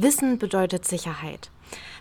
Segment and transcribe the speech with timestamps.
[0.00, 1.50] Wissen bedeutet Sicherheit.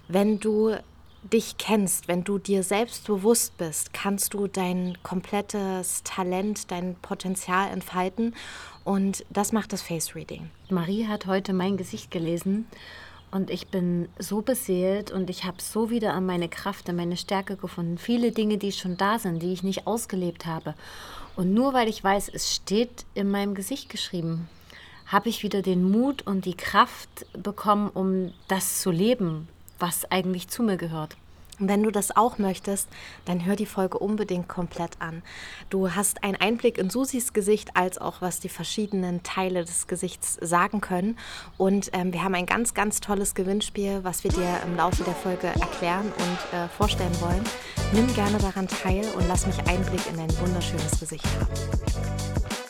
[0.07, 0.75] Wenn du
[1.23, 7.71] dich kennst, wenn du dir selbst bewusst bist, kannst du dein komplettes Talent, dein Potenzial
[7.71, 8.36] entfalten
[8.83, 10.52] und das macht das Face Reading.
[10.70, 12.68] Marie hat heute mein Gesicht gelesen
[13.31, 17.18] und ich bin so beseelt und ich habe so wieder an meine Kraft, an meine
[17.18, 17.98] Stärke gefunden.
[17.98, 20.75] Viele Dinge, die schon da sind, die ich nicht ausgelebt habe.
[21.36, 24.48] Und nur weil ich weiß, es steht in meinem Gesicht geschrieben,
[25.08, 29.48] habe ich wieder den Mut und die Kraft bekommen, um das zu leben,
[29.80, 31.16] was eigentlich zu mir gehört.
[31.60, 32.88] Und wenn du das auch möchtest,
[33.25, 35.23] dann hör die Folge unbedingt komplett an.
[35.70, 40.38] Du hast einen Einblick in Susis Gesicht, als auch was die verschiedenen Teile des Gesichts
[40.39, 41.17] sagen können.
[41.58, 45.16] Und ähm, wir haben ein ganz, ganz tolles Gewinnspiel, was wir dir im Laufe der
[45.16, 47.44] Folge erklären und äh, vorstellen wollen.
[47.91, 52.66] Nimm gerne daran teil und lass mich Einblick in dein wunderschönes Gesicht haben.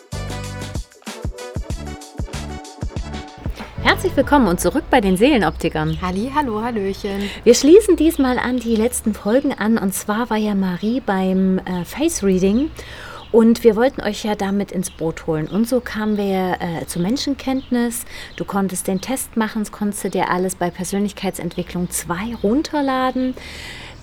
[3.97, 5.99] Herzlich willkommen und zurück bei den Seelenoptikern.
[6.03, 7.31] Halli, hallo, hallöchen.
[7.43, 11.83] Wir schließen diesmal an die letzten Folgen an und zwar war ja Marie beim äh,
[11.83, 12.69] Face Reading
[13.31, 15.47] und wir wollten euch ja damit ins Boot holen.
[15.47, 18.05] Und so kamen wir äh, zu Menschenkenntnis.
[18.35, 23.33] Du konntest den Test machen, konntest dir alles bei Persönlichkeitsentwicklung 2 runterladen.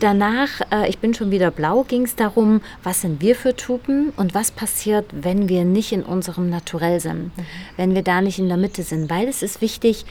[0.00, 4.10] Danach, äh, ich bin schon wieder blau, ging es darum, was sind wir für Typen
[4.16, 7.46] und was passiert, wenn wir nicht in unserem Naturell sind, mhm.
[7.76, 10.04] wenn wir da nicht in der Mitte sind, weil es ist wichtig,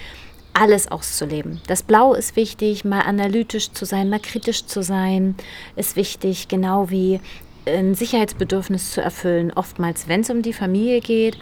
[0.53, 1.61] alles auszuleben.
[1.67, 5.35] Das Blau ist wichtig, mal analytisch zu sein, mal kritisch zu sein,
[5.75, 7.19] ist wichtig, genau wie
[7.65, 11.37] ein Sicherheitsbedürfnis zu erfüllen, oftmals, wenn es um die Familie geht,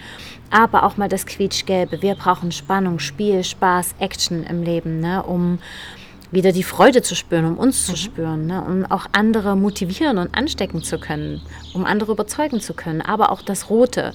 [0.49, 2.01] aber auch mal das Quietschgelbe.
[2.01, 5.59] Wir brauchen Spannung, Spiel, Spaß, Action im Leben, ne, um
[6.31, 7.97] wieder die Freude zu spüren, um uns zu mhm.
[7.97, 8.63] spüren, ne?
[8.63, 11.41] um auch andere motivieren und anstecken zu können,
[11.73, 13.01] um andere überzeugen zu können.
[13.01, 14.13] Aber auch das Rote,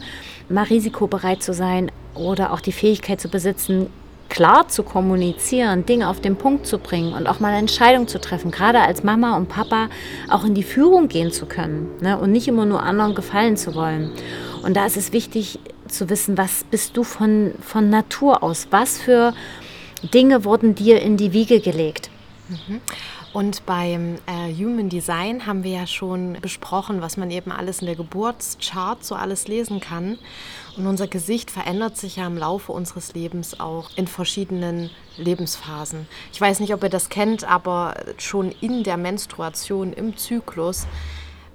[0.48, 3.88] mal risikobereit zu sein oder auch die Fähigkeit zu besitzen,
[4.28, 8.20] klar zu kommunizieren, Dinge auf den Punkt zu bringen und auch mal eine Entscheidung zu
[8.20, 9.88] treffen, gerade als Mama und Papa
[10.28, 12.18] auch in die Führung gehen zu können ne?
[12.18, 14.10] und nicht immer nur anderen gefallen zu wollen.
[14.62, 18.98] Und da ist es wichtig zu wissen, was bist du von, von Natur aus, was
[18.98, 19.32] für
[20.02, 22.10] Dinge wurden dir in die Wiege gelegt.
[22.48, 22.80] Mhm.
[23.32, 27.86] Und beim äh, Human Design haben wir ja schon besprochen, was man eben alles in
[27.86, 30.18] der Geburtschart so alles lesen kann.
[30.78, 36.08] Und unser Gesicht verändert sich ja im Laufe unseres Lebens auch in verschiedenen Lebensphasen.
[36.32, 40.86] Ich weiß nicht, ob ihr das kennt, aber schon in der Menstruation, im Zyklus,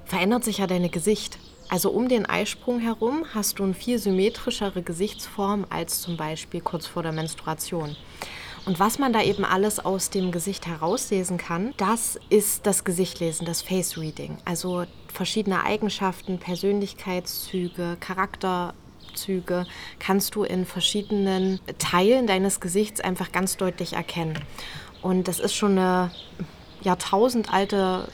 [0.06, 1.40] verändert sich ja dein Gesicht.
[1.72, 6.86] Also um den Eisprung herum hast du eine viel symmetrischere Gesichtsform als zum Beispiel kurz
[6.86, 7.96] vor der Menstruation.
[8.66, 13.46] Und was man da eben alles aus dem Gesicht herauslesen kann, das ist das Gesichtlesen,
[13.46, 14.38] das Face Reading.
[14.44, 19.66] Also verschiedene Eigenschaften, Persönlichkeitszüge, Charakterzüge
[19.98, 24.38] kannst du in verschiedenen Teilen deines Gesichts einfach ganz deutlich erkennen.
[25.02, 26.12] Und das ist schon eine
[26.82, 28.10] jahrtausendalte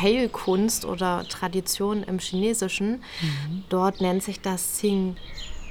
[0.00, 3.02] Heilkunst oder Tradition im Chinesischen.
[3.20, 3.64] Mhm.
[3.68, 5.16] Dort nennt sich das Xing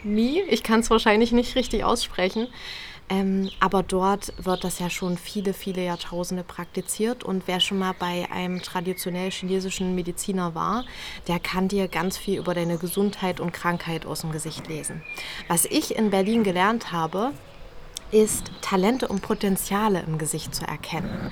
[0.03, 0.41] Mi.
[0.49, 2.47] Ich kann es wahrscheinlich nicht richtig aussprechen.
[3.11, 7.23] Ähm, aber dort wird das ja schon viele, viele Jahrtausende praktiziert.
[7.23, 10.85] Und wer schon mal bei einem traditionell chinesischen Mediziner war,
[11.27, 15.01] der kann dir ganz viel über deine Gesundheit und Krankheit aus dem Gesicht lesen.
[15.47, 17.31] Was ich in Berlin gelernt habe,
[18.11, 21.31] ist Talente und Potenziale im Gesicht zu erkennen.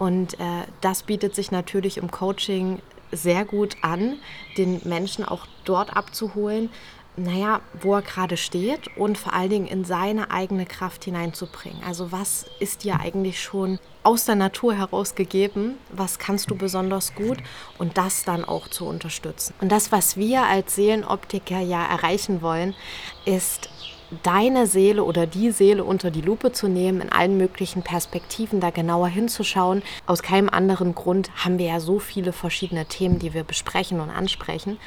[0.00, 2.80] Und äh, das bietet sich natürlich im Coaching
[3.12, 4.16] sehr gut an,
[4.56, 6.70] den Menschen auch dort abzuholen,
[7.16, 11.82] naja, wo er gerade steht und vor allen Dingen in seine eigene Kraft hineinzubringen.
[11.86, 17.36] Also was ist dir eigentlich schon aus der Natur herausgegeben, was kannst du besonders gut
[17.76, 19.52] und das dann auch zu unterstützen.
[19.60, 22.74] Und das, was wir als Seelenoptiker ja erreichen wollen,
[23.26, 23.68] ist
[24.22, 28.70] deine Seele oder die Seele unter die Lupe zu nehmen, in allen möglichen Perspektiven da
[28.70, 29.82] genauer hinzuschauen.
[30.06, 34.10] Aus keinem anderen Grund haben wir ja so viele verschiedene Themen, die wir besprechen und
[34.10, 34.78] ansprechen,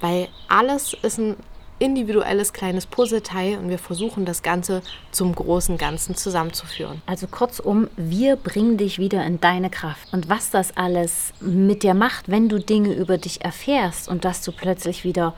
[0.00, 1.36] weil alles ist ein
[1.78, 7.02] individuelles kleines Puzzleteil und wir versuchen das Ganze zum großen Ganzen zusammenzuführen.
[7.04, 10.12] Also kurzum, wir bringen dich wieder in deine Kraft.
[10.12, 14.42] Und was das alles mit dir macht, wenn du Dinge über dich erfährst und dass
[14.42, 15.34] du plötzlich wieder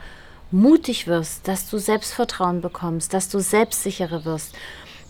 [0.51, 4.55] mutig wirst, dass du Selbstvertrauen bekommst, dass du selbstsicherer wirst.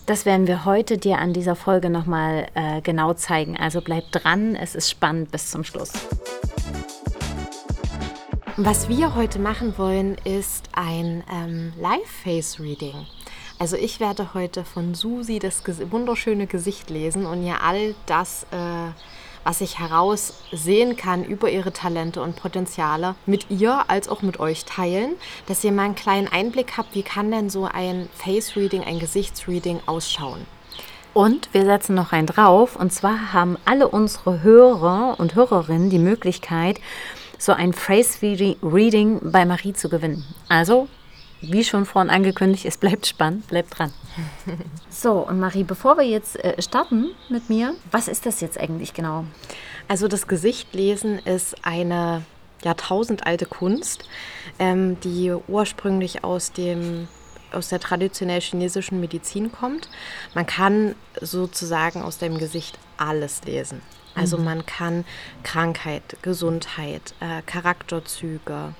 [0.06, 3.56] Das werden wir heute dir an dieser Folge nochmal äh, genau zeigen.
[3.56, 5.92] Also bleib dran, es ist spannend bis zum Schluss.
[8.56, 13.06] Was wir heute machen wollen, ist ein ähm, Live-Face-Reading.
[13.58, 18.90] Also ich werde heute von Susi das wunderschöne Gesicht lesen und ihr all das, äh,
[19.44, 24.64] was ich heraussehen kann über ihre Talente und Potenziale, mit ihr als auch mit euch
[24.64, 25.12] teilen,
[25.46, 29.80] dass ihr mal einen kleinen Einblick habt, wie kann denn so ein Face-Reading, ein Gesichtsreading
[29.86, 30.46] ausschauen.
[31.12, 32.76] Und wir setzen noch einen drauf.
[32.76, 36.80] Und zwar haben alle unsere Hörer und Hörerinnen die Möglichkeit,
[37.38, 40.24] so ein Phrase-Reading bei Marie zu gewinnen.
[40.48, 40.88] Also,
[41.40, 43.92] wie schon vorhin angekündigt, es bleibt spannend, bleibt dran.
[44.92, 48.92] So, und Marie, bevor wir jetzt äh, starten mit mir, was ist das jetzt eigentlich
[48.92, 49.24] genau?
[49.88, 52.22] Also das Gesichtlesen ist eine
[52.62, 54.04] jahrtausendalte Kunst,
[54.58, 57.08] ähm, die ursprünglich aus dem
[57.52, 59.88] aus der traditionell chinesischen Medizin kommt.
[60.34, 63.82] Man kann sozusagen aus deinem Gesicht alles lesen.
[64.14, 64.44] Also mhm.
[64.44, 65.04] man kann
[65.42, 68.74] Krankheit, Gesundheit, äh, Charakterzüge,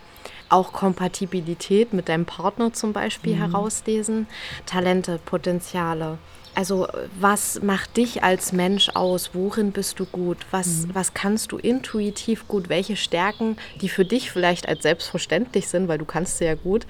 [0.50, 3.38] auch Kompatibilität mit deinem Partner zum Beispiel mhm.
[3.38, 4.26] herauslesen,
[4.66, 6.18] Talente, Potenziale.
[6.54, 6.88] Also
[7.18, 9.30] was macht dich als Mensch aus?
[9.34, 10.38] Worin bist du gut?
[10.50, 10.94] Was, mhm.
[10.94, 12.68] was kannst du intuitiv gut?
[12.68, 16.86] Welche Stärken, die für dich vielleicht als selbstverständlich sind, weil du kannst sie ja gut,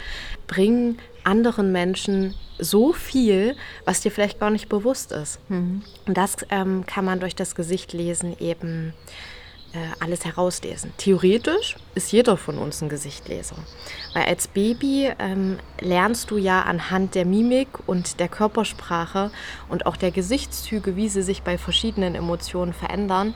[0.47, 3.55] bringen anderen Menschen so viel,
[3.85, 5.39] was dir vielleicht gar nicht bewusst ist.
[5.51, 5.83] Mhm.
[6.07, 8.95] Und das ähm, kann man durch das Gesicht lesen eben
[10.00, 10.93] alles herauslesen.
[10.96, 13.56] Theoretisch ist jeder von uns ein Gesichtleser.
[14.14, 19.31] Weil als Baby ähm, lernst du ja anhand der Mimik und der Körpersprache
[19.69, 23.34] und auch der Gesichtszüge, wie sie sich bei verschiedenen Emotionen verändern,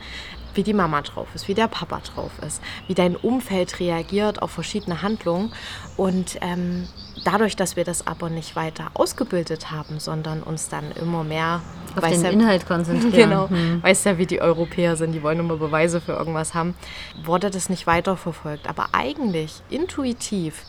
[0.54, 4.50] wie die Mama drauf ist, wie der Papa drauf ist, wie dein Umfeld reagiert auf
[4.50, 5.52] verschiedene Handlungen.
[5.96, 6.88] Und ähm,
[7.24, 11.62] dadurch, dass wir das aber nicht weiter ausgebildet haben, sondern uns dann immer mehr
[11.96, 13.30] auf den ja, Inhalt konzentrieren.
[13.30, 13.82] Genau, hm.
[13.82, 16.74] weißt ja, wie die Europäer sind, die wollen immer Beweise für irgendwas haben,
[17.22, 18.68] wurde das nicht weiterverfolgt.
[18.68, 20.64] Aber eigentlich intuitiv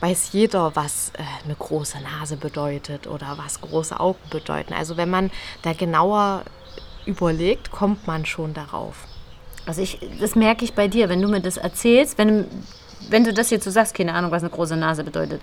[0.00, 4.72] weiß jeder, was äh, eine große Nase bedeutet oder was große Augen bedeuten.
[4.72, 5.30] Also wenn man
[5.62, 6.42] da genauer
[7.06, 9.06] überlegt, kommt man schon darauf.
[9.66, 12.46] Also ich, das merke ich bei dir, wenn du mir das erzählst, wenn,
[13.10, 15.40] wenn du das jetzt so sagst, keine Ahnung, was eine große Nase bedeutet.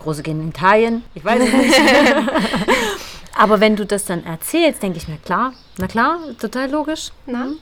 [0.00, 1.74] Große Genitalien, ich weiß es nicht.
[3.34, 7.10] Aber wenn du das dann erzählst, denke ich mir, klar, na klar, total logisch.
[7.26, 7.44] Na?
[7.44, 7.58] Mhm.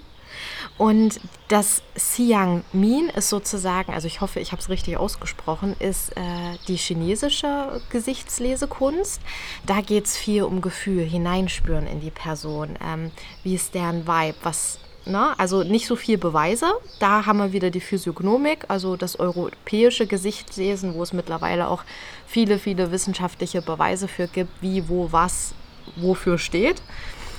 [0.77, 6.17] Und das Siang Min ist sozusagen, also ich hoffe, ich habe es richtig ausgesprochen, ist
[6.17, 6.21] äh,
[6.69, 9.21] die chinesische Gesichtslesekunst.
[9.67, 12.79] Da geht es viel um Gefühl, hineinspüren in die Person.
[12.85, 13.11] Ähm,
[13.43, 14.37] wie ist deren Vibe?
[14.45, 15.39] Was Ne?
[15.39, 16.73] Also nicht so viel Beweise.
[17.01, 21.83] Da haben wir wieder die Physiognomik, also das europäische Gesichtslesen, wo es mittlerweile auch
[22.27, 25.55] viele, viele wissenschaftliche Beweise für gibt, wie, wo, was,
[25.97, 26.83] wofür steht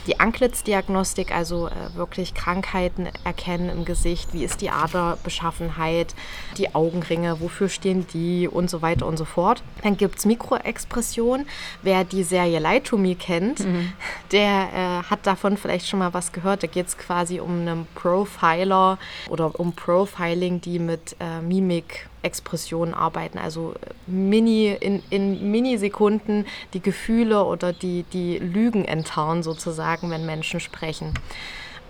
[0.08, 6.16] die Anklitzdiagnostik, also äh, wirklich Krankheiten erkennen im Gesicht, wie ist die Aderbeschaffenheit,
[6.58, 9.62] die Augenringe, wofür stehen die und so weiter und so fort.
[9.84, 11.46] Dann gibt es Mikroexpression.
[11.82, 13.94] Wer die Serie Lie to Me kennt, mhm.
[14.32, 16.64] der äh, hat davon vielleicht schon mal was gehört.
[16.64, 18.98] Da geht es quasi um einen Profiler
[19.30, 23.76] oder um Profiling, die mit äh, Mimik Expressionen arbeiten, also
[24.08, 31.14] mini, in, in Minisekunden die Gefühle oder die, die Lügen enttarnen sozusagen, wenn Menschen sprechen.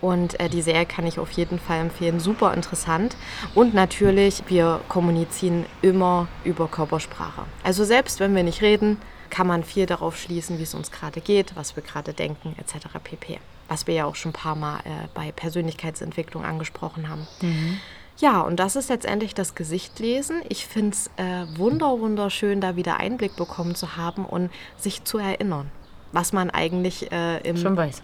[0.02, 2.20] Und äh, die Serie kann ich auf jeden Fall empfehlen.
[2.20, 3.18] Super interessant.
[3.54, 7.44] Und natürlich, wir kommunizieren immer über Körpersprache.
[7.64, 8.98] Also selbst wenn wir nicht reden,
[9.30, 12.88] kann man viel darauf schließen, wie es uns gerade geht, was wir gerade denken, etc.
[13.04, 13.40] pp.
[13.68, 17.28] Was wir ja auch schon ein paar Mal äh, bei Persönlichkeitsentwicklung angesprochen haben.
[17.42, 17.80] Mhm.
[18.20, 20.42] Ja, und das ist letztendlich das Gesichtlesen.
[20.50, 25.18] Ich finde es äh, wunder, wunderschön, da wieder Einblick bekommen zu haben und sich zu
[25.18, 25.72] erinnern,
[26.12, 28.04] was man eigentlich äh, im, schon weiß.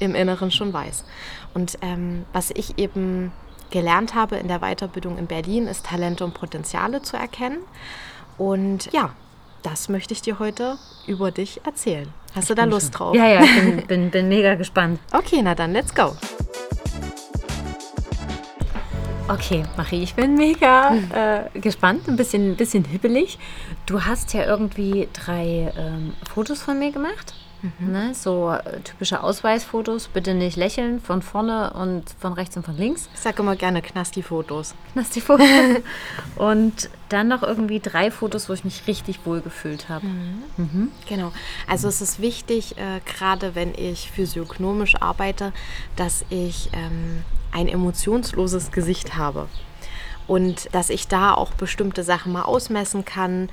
[0.00, 1.04] im Inneren schon weiß.
[1.54, 3.32] Und ähm, was ich eben
[3.70, 7.58] gelernt habe in der Weiterbildung in Berlin, ist Talente und Potenziale zu erkennen.
[8.36, 9.14] Und ja,
[9.62, 12.12] das möchte ich dir heute über dich erzählen.
[12.34, 13.16] Hast du da Lust drauf?
[13.16, 15.00] Ja, ja, ich bin, bin, bin mega gespannt.
[15.10, 16.14] Okay, na dann, let's go.
[19.26, 20.94] Okay, Marie, ich bin mega
[21.54, 23.38] äh, gespannt, ein bisschen, ein bisschen hibbelig.
[23.86, 27.32] Du hast ja irgendwie drei ähm, Fotos von mir gemacht.
[27.62, 27.92] Mhm.
[27.92, 28.14] Ne?
[28.14, 30.08] So äh, typische Ausweisfotos.
[30.08, 33.08] Bitte nicht lächeln von vorne und von rechts und von links.
[33.14, 34.74] Ich sage immer gerne Knasti-Fotos.
[34.92, 35.46] Knasti-Fotos.
[36.36, 40.06] und dann noch irgendwie drei Fotos, wo ich mich richtig wohl gefühlt habe.
[40.06, 40.42] Mhm.
[40.58, 40.92] Mhm.
[41.08, 41.32] Genau.
[41.66, 45.54] Also es ist wichtig, äh, gerade wenn ich physiognomisch arbeite,
[45.96, 49.48] dass ich ähm, ein emotionsloses Gesicht habe.
[50.26, 53.48] Und dass ich da auch bestimmte Sachen mal ausmessen kann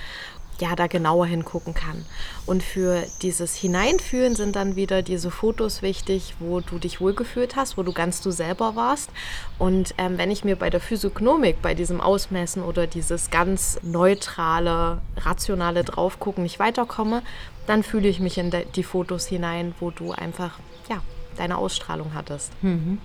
[0.62, 2.06] ja, da genauer hingucken kann.
[2.46, 7.78] Und für dieses Hineinfühlen sind dann wieder diese Fotos wichtig, wo du dich wohlgefühlt hast,
[7.78, 9.10] wo du ganz du selber warst.
[9.58, 15.00] Und ähm, wenn ich mir bei der Physiognomik, bei diesem Ausmessen oder dieses ganz neutrale,
[15.18, 17.24] rationale Draufgucken nicht weiterkomme,
[17.68, 21.02] dann fühle ich mich in die Fotos hinein, wo du einfach, ja,
[21.38, 22.52] deine Ausstrahlung hattest.
[22.62, 23.00] Mhm.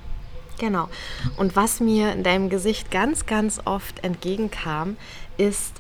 [0.59, 0.89] Genau.
[1.37, 4.97] Und was mir in deinem Gesicht ganz, ganz oft entgegenkam,
[5.37, 5.75] ist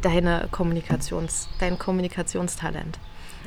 [0.00, 2.98] deine Kommunikations, dein Kommunikationstalent.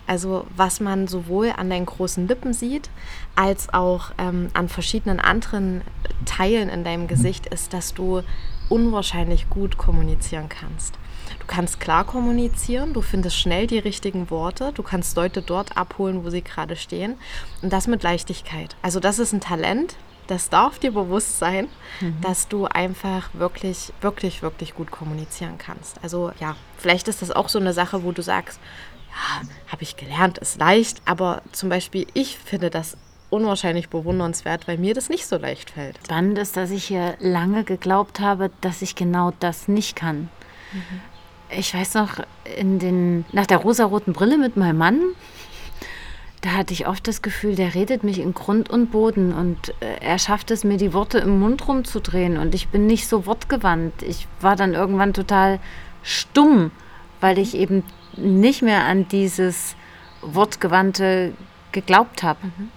[0.06, 2.90] Also was man sowohl an deinen großen Lippen sieht,
[3.36, 5.82] als auch ähm, an verschiedenen anderen
[6.26, 8.22] Teilen in deinem Gesicht, ist, dass du
[8.70, 10.96] unwahrscheinlich gut kommunizieren kannst.
[11.40, 16.24] Du kannst klar kommunizieren, du findest schnell die richtigen Worte, du kannst Leute dort abholen,
[16.24, 17.16] wo sie gerade stehen
[17.62, 18.76] und das mit Leichtigkeit.
[18.82, 19.96] Also das ist ein Talent,
[20.28, 21.68] das darf dir bewusst sein,
[22.02, 22.20] mhm.
[22.22, 26.04] dass du einfach wirklich, wirklich, wirklich gut kommunizieren kannst.
[26.04, 28.60] Also ja, vielleicht ist das auch so eine Sache, wo du sagst,
[29.10, 32.98] ja, habe ich gelernt, ist leicht, aber zum Beispiel ich finde das
[33.30, 35.98] unwahrscheinlich bewundernswert, weil mir das nicht so leicht fällt.
[36.06, 40.30] Spannend ist, dass ich hier lange geglaubt habe, dass ich genau das nicht kann.
[40.72, 41.02] Mhm.
[41.50, 42.20] Ich weiß noch,
[42.58, 45.02] in den, nach der rosaroten Brille mit meinem Mann,
[46.44, 49.96] da hatte ich oft das Gefühl, der redet mich in Grund und Boden und äh,
[50.02, 54.02] er schafft es mir, die Worte im Mund rumzudrehen und ich bin nicht so wortgewandt.
[54.02, 55.60] Ich war dann irgendwann total
[56.04, 56.72] stumm,
[57.22, 57.84] weil ich eben
[58.18, 59.78] nicht mehr an dieses
[60.22, 61.32] Wortgewandte
[61.72, 62.46] geglaubt habe.
[62.46, 62.72] Mhm.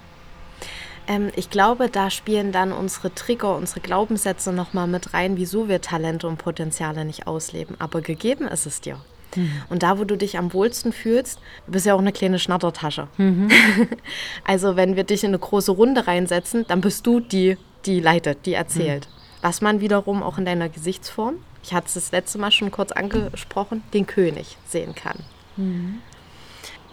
[1.08, 5.80] Ähm, ich glaube, da spielen dann unsere Trigger, unsere Glaubenssätze nochmal mit rein, wieso wir
[5.80, 7.74] Talente und Potenziale nicht ausleben.
[7.80, 9.00] Aber gegeben ist es dir.
[9.36, 9.62] Mhm.
[9.68, 13.08] Und da, wo du dich am wohlsten fühlst, du bist ja auch eine kleine Schnattertasche.
[13.16, 13.48] Mhm.
[14.44, 18.46] also wenn wir dich in eine große Runde reinsetzen, dann bist du die, die leitet,
[18.46, 19.06] die erzählt.
[19.06, 19.42] Mhm.
[19.42, 22.92] Was man wiederum auch in deiner Gesichtsform, ich hatte es das letzte Mal schon kurz
[22.92, 25.18] angesprochen, den König sehen kann.
[25.56, 25.98] Mhm.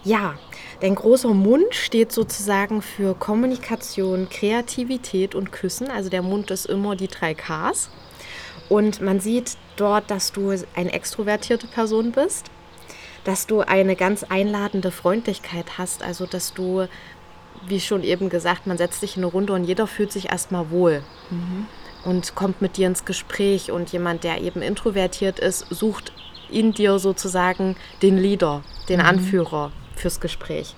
[0.03, 0.35] Ja,
[0.81, 5.89] dein großer Mund steht sozusagen für Kommunikation, Kreativität und Küssen.
[5.89, 7.89] Also der Mund ist immer die drei Ks.
[8.67, 12.45] Und man sieht dort, dass du eine extrovertierte Person bist,
[13.23, 16.87] dass du eine ganz einladende Freundlichkeit hast, also dass du,
[17.67, 20.69] wie schon eben gesagt, man setzt dich in eine Runde und jeder fühlt sich erstmal
[20.69, 21.03] wohl.
[21.29, 21.65] Mhm.
[22.05, 26.11] Und kommt mit dir ins Gespräch und jemand, der eben introvertiert ist, sucht
[26.51, 29.05] in dir sozusagen den Leader, den mhm.
[29.05, 30.75] Anführer, fürs Gespräch.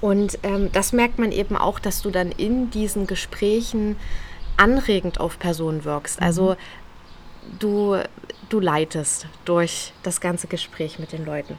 [0.00, 3.96] Und ähm, das merkt man eben auch, dass du dann in diesen Gesprächen
[4.56, 6.20] anregend auf Personen wirkst.
[6.20, 6.26] Mhm.
[6.26, 6.56] Also
[7.58, 7.98] du,
[8.48, 11.58] du leitest durch das ganze Gespräch mit den Leuten.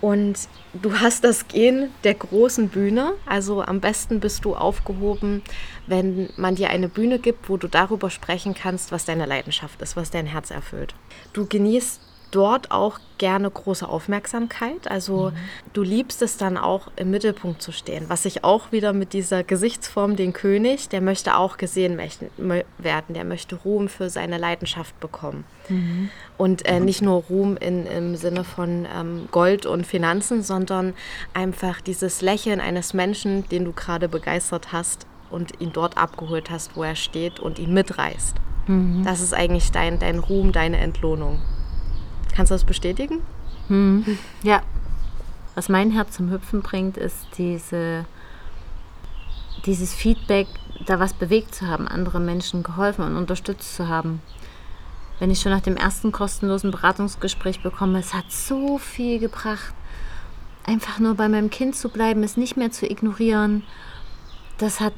[0.00, 3.12] Und du hast das Gen der großen Bühne.
[3.26, 5.42] Also am besten bist du aufgehoben,
[5.86, 9.96] wenn man dir eine Bühne gibt, wo du darüber sprechen kannst, was deine Leidenschaft ist,
[9.96, 10.94] was dein Herz erfüllt.
[11.34, 12.00] Du genießt
[12.30, 14.90] dort auch gerne große Aufmerksamkeit.
[14.90, 15.36] Also mhm.
[15.72, 19.44] du liebst es dann auch im Mittelpunkt zu stehen, was sich auch wieder mit dieser
[19.44, 25.44] Gesichtsform, den König, der möchte auch gesehen werden, der möchte Ruhm für seine Leidenschaft bekommen.
[25.68, 26.10] Mhm.
[26.38, 30.94] Und äh, nicht nur Ruhm in, im Sinne von ähm, Gold und Finanzen, sondern
[31.34, 36.76] einfach dieses Lächeln eines Menschen, den du gerade begeistert hast und ihn dort abgeholt hast,
[36.76, 38.36] wo er steht und ihn mitreißt.
[38.66, 39.02] Mhm.
[39.04, 41.40] Das ist eigentlich dein, dein Ruhm, deine Entlohnung.
[42.34, 43.20] Kannst du das bestätigen?
[43.68, 44.04] Hm.
[44.42, 44.62] Ja.
[45.56, 48.06] Was mein Herz zum Hüpfen bringt, ist diese,
[49.66, 50.46] dieses Feedback,
[50.86, 54.22] da was bewegt zu haben, andere Menschen geholfen und unterstützt zu haben.
[55.18, 59.74] Wenn ich schon nach dem ersten kostenlosen Beratungsgespräch bekomme, es hat so viel gebracht,
[60.64, 63.64] einfach nur bei meinem Kind zu bleiben, es nicht mehr zu ignorieren.
[64.56, 64.94] Das hat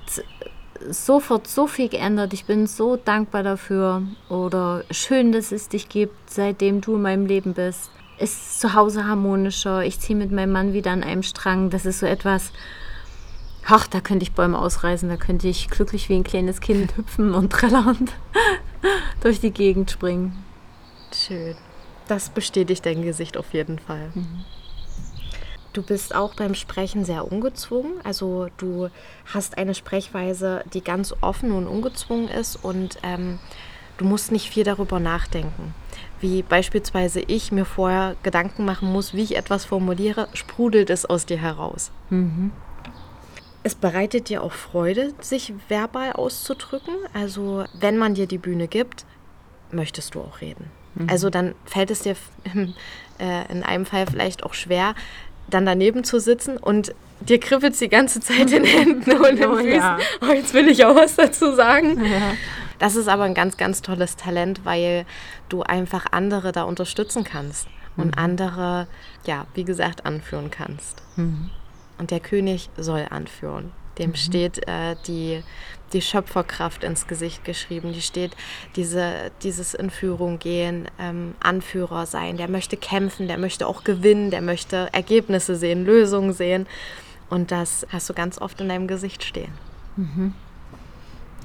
[0.91, 2.33] sofort so viel geändert.
[2.33, 4.03] Ich bin so dankbar dafür.
[4.29, 7.91] Oder schön, dass es dich gibt, seitdem du in meinem Leben bist.
[8.19, 9.85] Ist zu Hause harmonischer.
[9.85, 11.71] Ich ziehe mit meinem Mann wieder an einem Strang.
[11.71, 12.53] Das ist so etwas.
[13.67, 17.33] Ach, da könnte ich Bäume ausreißen, da könnte ich glücklich wie ein kleines Kind hüpfen
[17.35, 18.13] und trällernd
[19.21, 20.45] durch die Gegend springen.
[21.15, 21.55] Schön.
[22.09, 24.11] Das bestätigt dein Gesicht auf jeden Fall.
[24.15, 24.45] Mhm.
[25.73, 27.95] Du bist auch beim Sprechen sehr ungezwungen.
[28.05, 28.91] Also du
[29.33, 33.39] hast eine Sprechweise, die ganz offen und ungezwungen ist und ähm,
[33.97, 35.75] du musst nicht viel darüber nachdenken.
[36.21, 41.25] Wie beispielsweise ich mir vorher Gedanken machen muss, wie ich etwas formuliere, sprudelt es aus
[41.25, 41.91] dir heraus.
[42.11, 42.53] Mhm.
[43.65, 46.95] Es bereitet dir auch Freude, sich verbal auszudrücken.
[47.15, 49.07] Also wenn man dir die Bühne gibt,
[49.71, 50.71] möchtest du auch reden.
[50.95, 51.09] Mhm.
[51.09, 52.17] Also dann fällt es dir
[53.19, 54.95] äh, in einem Fall vielleicht auch schwer,
[55.49, 59.51] dann daneben zu sitzen und dir kribbelt die ganze Zeit in den Händen und den
[59.51, 59.75] oh, Füßen.
[59.75, 59.99] Ja.
[60.21, 62.05] Oh, jetzt will ich auch was dazu sagen.
[62.05, 62.35] Ja.
[62.79, 65.07] Das ist aber ein ganz, ganz tolles Talent, weil
[65.49, 68.23] du einfach andere da unterstützen kannst und mhm.
[68.23, 68.87] andere,
[69.25, 71.03] ja, wie gesagt, anführen kannst.
[71.17, 71.51] Mhm.
[71.99, 73.71] Und der König soll anführen.
[73.99, 74.15] Dem mhm.
[74.17, 75.43] steht äh, die,
[75.93, 77.93] die Schöpferkraft ins Gesicht geschrieben.
[77.93, 78.37] Die steht
[78.77, 82.37] diese, dieses in Führung gehen, ähm, Anführer sein.
[82.37, 86.67] Der möchte kämpfen, der möchte auch gewinnen, der möchte Ergebnisse sehen, Lösungen sehen.
[87.31, 89.53] Und das hast du ganz oft in deinem Gesicht stehen.
[89.97, 90.35] Mhm.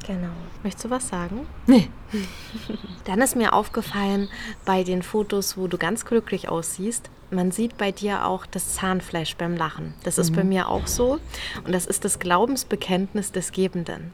[0.05, 0.29] Genau.
[0.63, 1.45] Möchtest du was sagen?
[1.65, 1.89] Nee.
[3.05, 4.29] Dann ist mir aufgefallen,
[4.65, 9.35] bei den Fotos, wo du ganz glücklich aussiehst, man sieht bei dir auch das Zahnfleisch
[9.35, 9.93] beim Lachen.
[10.03, 11.19] Das ist bei mir auch so.
[11.65, 14.13] Und das ist das Glaubensbekenntnis des Gebenden.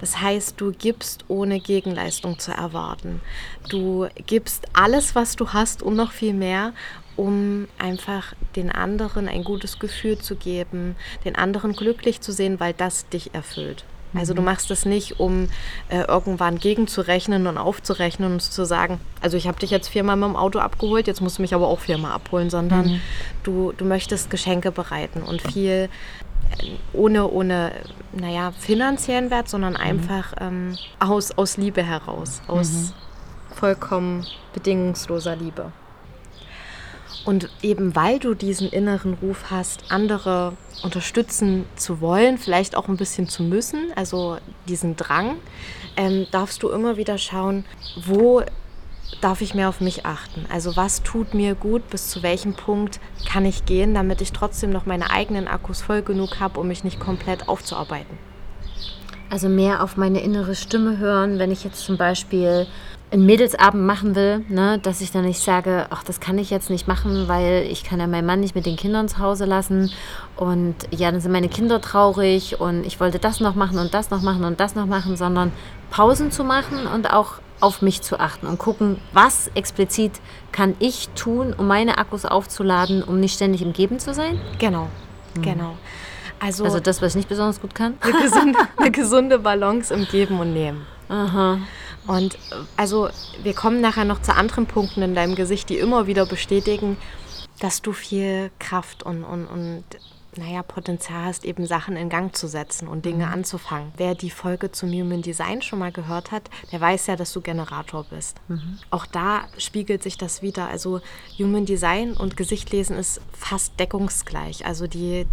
[0.00, 3.20] Das heißt, du gibst ohne Gegenleistung zu erwarten.
[3.68, 6.72] Du gibst alles, was du hast und noch viel mehr,
[7.16, 12.72] um einfach den anderen ein gutes Gefühl zu geben, den anderen glücklich zu sehen, weil
[12.74, 13.84] das dich erfüllt.
[14.14, 15.48] Also du machst es nicht, um
[15.90, 20.26] äh, irgendwann gegenzurechnen und aufzurechnen und zu sagen, also ich habe dich jetzt viermal mit
[20.28, 23.00] dem Auto abgeholt, jetzt musst du mich aber auch viermal abholen, sondern Mhm.
[23.42, 25.90] du, du möchtest Geschenke bereiten und viel
[26.92, 27.72] ohne, ohne,
[28.12, 32.94] naja, finanziellen Wert, sondern einfach ähm, aus, aus Liebe heraus, aus
[33.54, 35.72] vollkommen bedingungsloser Liebe.
[37.24, 40.52] Und eben weil du diesen inneren Ruf hast, andere
[40.84, 44.38] unterstützen zu wollen, vielleicht auch ein bisschen zu müssen, also
[44.68, 45.36] diesen Drang,
[45.96, 47.64] ähm, darfst du immer wieder schauen,
[47.96, 48.42] wo
[49.20, 50.46] darf ich mehr auf mich achten?
[50.52, 54.70] Also was tut mir gut, bis zu welchem Punkt kann ich gehen, damit ich trotzdem
[54.70, 58.18] noch meine eigenen Akkus voll genug habe, um mich nicht komplett aufzuarbeiten.
[59.30, 62.66] Also mehr auf meine innere Stimme hören, wenn ich jetzt zum Beispiel
[63.10, 66.70] einen Mädelsabend machen will, ne, dass ich dann nicht sage, ach, das kann ich jetzt
[66.70, 69.92] nicht machen, weil ich kann ja meinen Mann nicht mit den Kindern zu Hause lassen
[70.36, 74.10] und ja, dann sind meine Kinder traurig und ich wollte das noch machen und das
[74.10, 75.52] noch machen und das noch machen, sondern
[75.90, 80.12] Pausen zu machen und auch auf mich zu achten und gucken, was explizit
[80.52, 84.40] kann ich tun, um meine Akkus aufzuladen, um nicht ständig im Geben zu sein.
[84.58, 84.88] Genau,
[85.40, 85.76] genau.
[86.38, 87.94] Also, Also das, was ich nicht besonders gut kann.
[88.00, 90.86] eine, gesunde, eine gesunde Balance im Geben und Nehmen.
[91.08, 91.58] Aha.
[92.06, 92.38] Und
[92.76, 93.08] also
[93.42, 96.96] wir kommen nachher noch zu anderen Punkten in deinem Gesicht, die immer wieder bestätigen,
[97.60, 99.84] dass du viel Kraft und, und, und
[100.38, 103.92] naja, Potenzial hast, eben Sachen in Gang zu setzen und Dinge anzufangen.
[103.96, 107.40] Wer die Folge zum Human Design schon mal gehört hat, der weiß ja, dass du
[107.40, 108.40] Generator bist.
[108.90, 110.68] Auch da spiegelt sich das wieder.
[110.68, 111.00] Also
[111.38, 114.66] Human Design und Gesichtlesen ist fast deckungsgleich.
[114.66, 115.26] Also die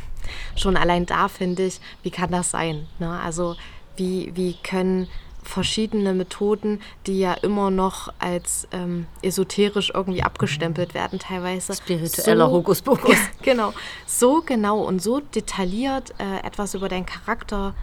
[0.56, 2.86] schon allein da finde ich, wie kann das sein?
[2.98, 3.08] Ne?
[3.20, 3.56] Also
[3.96, 5.08] wie, wie können
[5.48, 11.74] verschiedene Methoden, die ja immer noch als ähm, esoterisch irgendwie abgestempelt werden, teilweise.
[11.74, 13.16] Spiritueller Hokuspokus.
[13.42, 13.72] Genau,
[14.06, 17.74] so genau und so detailliert äh, etwas über deinen Charakter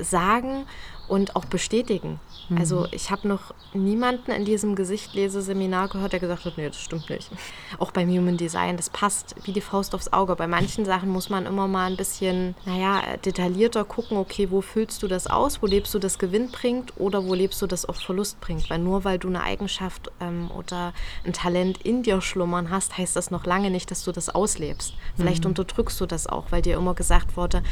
[0.00, 0.66] sagen
[1.06, 2.18] und auch bestätigen.
[2.56, 7.10] Also ich habe noch niemanden in diesem Gesichtleseseminar gehört, der gesagt hat, nee, das stimmt
[7.10, 7.30] nicht.
[7.78, 10.34] Auch beim Human Design, das passt wie die Faust aufs Auge.
[10.36, 15.02] Bei manchen Sachen muss man immer mal ein bisschen, naja, detaillierter gucken, okay, wo füllst
[15.02, 17.96] du das aus, wo lebst du, das Gewinn bringt oder wo lebst du, das auch
[17.96, 18.70] Verlust bringt.
[18.70, 23.14] Weil nur weil du eine Eigenschaft ähm, oder ein Talent in dir schlummern hast, heißt
[23.16, 24.94] das noch lange nicht, dass du das auslebst.
[25.16, 27.62] Vielleicht unterdrückst du das auch, weil dir immer gesagt wurde,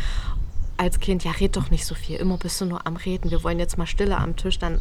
[0.76, 3.42] als Kind, ja, red doch nicht so viel, immer bist du nur am Reden, wir
[3.42, 4.80] wollen jetzt mal Stille am Tisch, dann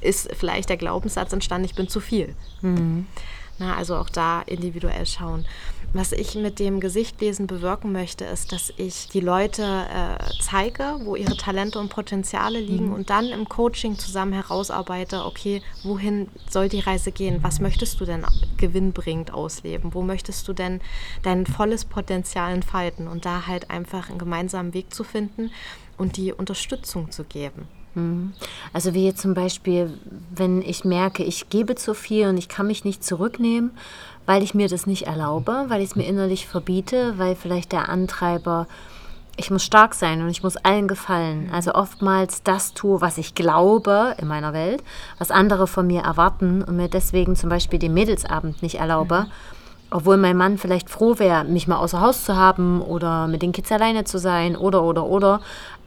[0.00, 2.34] ist vielleicht der Glaubenssatz entstanden, ich bin zu viel.
[3.58, 5.44] Na, also auch da individuell schauen.
[5.92, 11.16] Was ich mit dem Gesichtlesen bewirken möchte, ist, dass ich die Leute äh, zeige, wo
[11.16, 16.78] ihre Talente und Potenziale liegen und dann im Coaching zusammen herausarbeite, okay, wohin soll die
[16.78, 17.42] Reise gehen?
[17.42, 18.24] Was möchtest du denn
[18.56, 19.92] gewinnbringend ausleben?
[19.92, 20.80] Wo möchtest du denn
[21.22, 23.08] dein volles Potenzial entfalten?
[23.08, 25.50] Und da halt einfach einen gemeinsamen Weg zu finden
[25.98, 27.66] und die Unterstützung zu geben.
[28.72, 29.98] Also wie jetzt zum Beispiel,
[30.32, 33.72] wenn ich merke, ich gebe zu viel und ich kann mich nicht zurücknehmen,
[34.30, 37.88] weil ich mir das nicht erlaube, weil ich es mir innerlich verbiete, weil vielleicht der
[37.88, 38.68] Antreiber,
[39.36, 41.50] ich muss stark sein und ich muss allen gefallen.
[41.52, 44.84] Also oftmals das tue, was ich glaube in meiner Welt,
[45.18, 49.26] was andere von mir erwarten und mir deswegen zum Beispiel den Mädelsabend nicht erlaube.
[49.90, 53.50] Obwohl mein Mann vielleicht froh wäre, mich mal außer Haus zu haben oder mit den
[53.50, 55.40] Kids alleine zu sein oder, oder, oder.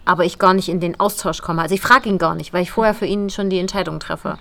[0.03, 1.61] Aber ich gar nicht in den Austausch komme.
[1.61, 4.37] Also ich frage ihn gar nicht, weil ich vorher für ihn schon die Entscheidung treffe.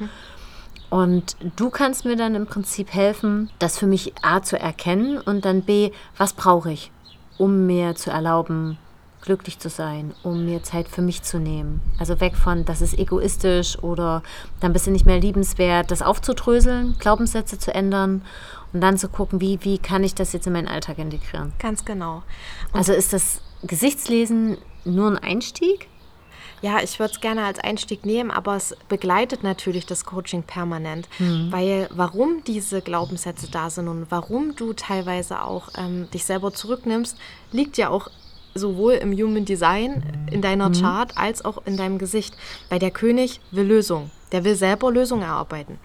[0.92, 5.46] Und du kannst mir dann im Prinzip helfen, das für mich A zu erkennen und
[5.46, 6.92] dann B, was brauche ich,
[7.38, 8.76] um mir zu erlauben,
[9.22, 11.80] glücklich zu sein, um mir Zeit für mich zu nehmen.
[11.98, 14.22] Also weg von, das ist egoistisch oder
[14.60, 18.20] dann bist du nicht mehr liebenswert, das aufzudröseln, Glaubenssätze zu ändern
[18.74, 21.54] und dann zu gucken, wie, wie kann ich das jetzt in meinen Alltag integrieren.
[21.58, 22.22] Ganz genau.
[22.74, 25.88] Also ist das Gesichtslesen nur ein Einstieg?
[26.62, 31.08] Ja, ich würde es gerne als Einstieg nehmen, aber es begleitet natürlich das Coaching permanent.
[31.50, 37.18] Weil warum diese Glaubenssätze da sind und warum du teilweise auch ähm, dich selber zurücknimmst,
[37.50, 38.08] liegt ja auch
[38.54, 42.36] sowohl im Human Design in deiner Chart als auch in deinem Gesicht.
[42.68, 44.10] Weil der König will Lösung.
[44.30, 45.78] Der will selber Lösungen erarbeiten.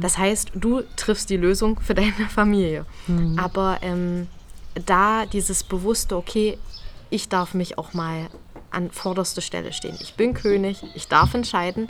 [0.00, 2.86] Das heißt, du triffst die Lösung für deine Familie.
[3.36, 4.28] Aber ähm,
[4.86, 6.58] da dieses bewusste, okay,
[7.10, 8.28] ich darf mich auch mal
[8.72, 9.96] an vorderster Stelle stehen.
[10.00, 11.88] Ich bin König, ich darf entscheiden.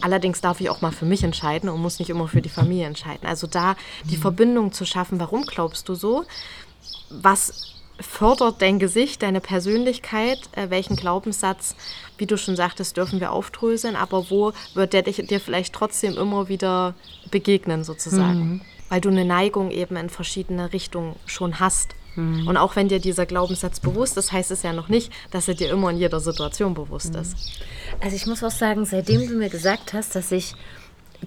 [0.00, 2.86] Allerdings darf ich auch mal für mich entscheiden und muss nicht immer für die Familie
[2.86, 3.26] entscheiden.
[3.26, 6.24] Also da die Verbindung zu schaffen, warum glaubst du so?
[7.10, 11.76] Was fördert dein Gesicht, deine Persönlichkeit, äh, welchen Glaubenssatz,
[12.18, 16.16] wie du schon sagtest, dürfen wir aufdröseln, aber wo wird der dich, dir vielleicht trotzdem
[16.16, 16.94] immer wieder
[17.30, 18.38] begegnen sozusagen?
[18.38, 18.60] Mhm.
[18.88, 21.94] Weil du eine Neigung eben in verschiedene Richtungen schon hast.
[22.16, 22.46] Mhm.
[22.46, 25.54] Und auch wenn dir dieser Glaubenssatz bewusst ist, heißt es ja noch nicht, dass er
[25.54, 27.20] dir immer in jeder Situation bewusst mhm.
[27.20, 27.36] ist.
[28.00, 30.54] Also ich muss auch sagen, seitdem du mir gesagt hast, dass ich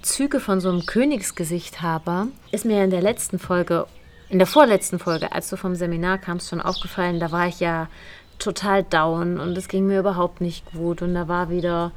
[0.02, 3.86] Züge von so einem Königsgesicht habe, ist mir in der letzten Folge
[4.30, 7.88] in der vorletzten Folge, als du vom Seminar kamst, schon aufgefallen, da war ich ja
[8.38, 11.92] total down und es ging mir überhaupt nicht gut und da war wieder,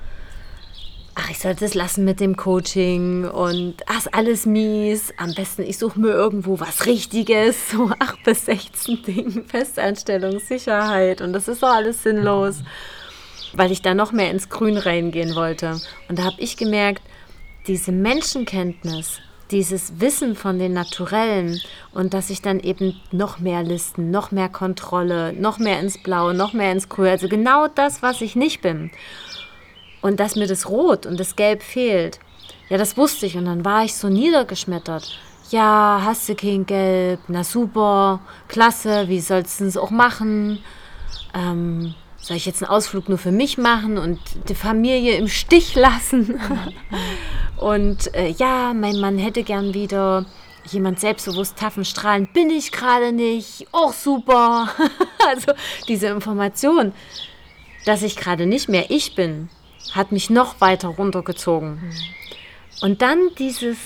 [1.16, 5.14] ach, ich sollte es lassen mit dem Coaching und ach, ist alles mies.
[5.18, 11.22] Am besten, ich suche mir irgendwo was Richtiges, so 8 bis 16 Dinge, Festanstellung, Sicherheit
[11.22, 12.64] und das ist doch alles sinnlos,
[13.54, 15.80] weil ich da noch mehr ins Grün reingehen wollte.
[16.08, 17.02] Und da habe ich gemerkt,
[17.68, 19.20] diese Menschenkenntnis
[19.52, 21.60] dieses Wissen von den Naturellen
[21.94, 26.34] und dass ich dann eben noch mehr Listen, noch mehr Kontrolle, noch mehr ins Blaue,
[26.34, 28.92] noch mehr ins Grün, also genau das, was ich nicht bin.
[30.02, 32.20] Und dass mir das Rot und das Gelb fehlt.
[32.70, 35.20] Ja, das wusste ich und dann war ich so niedergeschmettert.
[35.50, 37.20] Ja, hast du kein Gelb?
[37.28, 40.60] Na super, klasse, wie sollst du es auch machen?
[41.34, 45.76] Ähm, soll ich jetzt einen Ausflug nur für mich machen und die Familie im Stich
[45.76, 46.40] lassen?
[47.58, 50.26] und äh, ja, mein Mann hätte gern wieder
[50.70, 52.32] jemand selbstbewusst, taffen, strahlend.
[52.34, 53.68] Bin ich gerade nicht.
[53.72, 54.70] Auch super.
[55.28, 55.52] also
[55.88, 56.94] diese Information,
[57.86, 59.50] dass ich gerade nicht mehr ich bin,
[59.94, 61.76] hat mich noch weiter runtergezogen.
[61.76, 61.92] Mhm.
[62.82, 63.78] Und dann dieses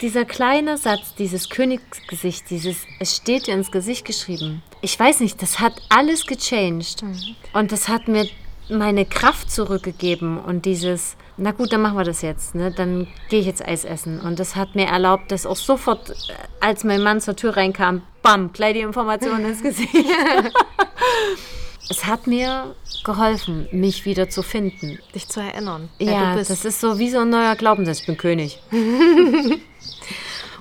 [0.00, 4.62] dieser kleine Satz, dieses Königsgesicht, dieses, es steht dir ins Gesicht geschrieben.
[4.80, 7.02] Ich weiß nicht, das hat alles gechanged.
[7.02, 7.36] Mhm.
[7.52, 8.28] Und das hat mir
[8.68, 12.70] meine Kraft zurückgegeben und dieses, na gut, dann machen wir das jetzt, ne?
[12.70, 14.20] dann gehe ich jetzt Eis essen.
[14.20, 16.14] Und das hat mir erlaubt, dass auch sofort, äh,
[16.60, 19.94] als mein Mann zur Tür reinkam, bam, gleich die Information ins Gesicht.
[21.90, 24.98] es hat mir geholfen, mich wieder zu finden.
[25.14, 25.88] Dich zu erinnern.
[25.98, 28.60] Ja, das ist so wie so ein neuer Glaubenssatz, ich bin König.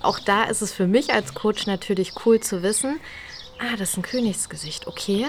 [0.01, 2.99] Auch da ist es für mich als Coach natürlich cool zu wissen,
[3.59, 5.27] ah, das ist ein Königsgesicht, okay.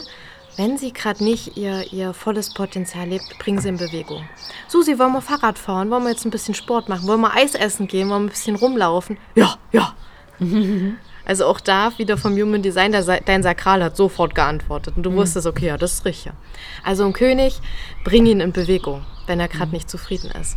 [0.56, 4.28] Wenn sie gerade nicht ihr, ihr volles Potenzial lebt, bringen sie in Bewegung.
[4.68, 5.90] Susi, wollen wir Fahrrad fahren?
[5.90, 7.08] Wollen wir jetzt ein bisschen Sport machen?
[7.08, 8.08] Wollen wir Eis essen gehen?
[8.08, 9.18] Wollen wir ein bisschen rumlaufen?
[9.34, 9.94] Ja, ja.
[11.24, 15.16] Also auch da wieder vom Human Design, dein Sakral hat sofort geantwortet und du mhm.
[15.16, 16.32] wusstest, okay, ja, das ist richtig.
[16.82, 17.60] Also ein König,
[18.04, 19.72] bring ihn in Bewegung, wenn er gerade mhm.
[19.72, 20.56] nicht zufrieden ist.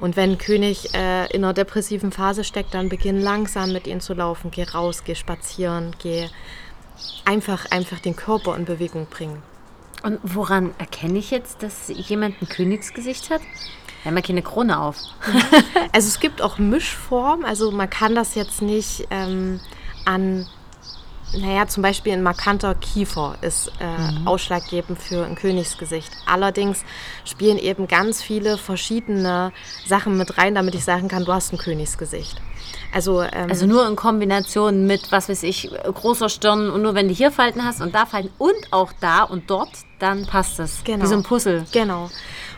[0.00, 4.00] Und wenn ein König äh, in einer depressiven Phase steckt, dann beginn langsam mit ihm
[4.00, 4.50] zu laufen.
[4.50, 6.28] Geh raus, geh spazieren, geh
[7.24, 9.42] einfach, einfach den Körper in Bewegung bringen.
[10.02, 13.42] Und woran erkenne ich jetzt, dass jemand ein Königsgesicht hat?
[14.02, 14.96] Wir haben ja keine Krone auf.
[15.92, 17.44] also es gibt auch Mischformen.
[17.44, 19.60] Also man kann das jetzt nicht ähm,
[20.04, 20.46] an,
[21.34, 24.28] naja, zum Beispiel ein markanter Kiefer ist äh, mhm.
[24.28, 26.10] ausschlaggebend für ein Königsgesicht.
[26.26, 26.84] Allerdings
[27.24, 29.52] spielen eben ganz viele verschiedene
[29.86, 32.40] Sachen mit rein, damit ich sagen kann, du hast ein Königsgesicht.
[32.94, 37.08] Also, ähm, also nur in Kombination mit, was weiß ich, großer Stirn und nur wenn
[37.08, 40.84] du hier Falten hast und da Falten und auch da und dort, dann passt es.
[40.84, 41.04] Genau.
[41.04, 41.64] Wie so ein Puzzle.
[41.72, 42.10] Genau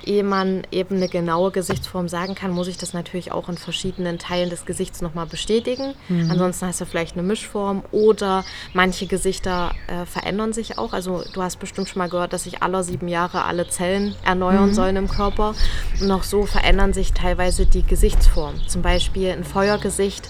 [0.07, 4.19] ehe man eben eine genaue Gesichtsform sagen kann, muss ich das natürlich auch in verschiedenen
[4.19, 5.95] Teilen des Gesichts nochmal bestätigen.
[6.09, 6.31] Mhm.
[6.31, 10.93] Ansonsten hast du vielleicht eine Mischform oder manche Gesichter äh, verändern sich auch.
[10.93, 14.71] Also du hast bestimmt schon mal gehört, dass sich alle sieben Jahre alle Zellen erneuern
[14.71, 14.75] mhm.
[14.75, 15.55] sollen im Körper.
[16.01, 18.61] Und auch so verändern sich teilweise die Gesichtsformen.
[18.67, 20.29] Zum Beispiel ein Feuergesicht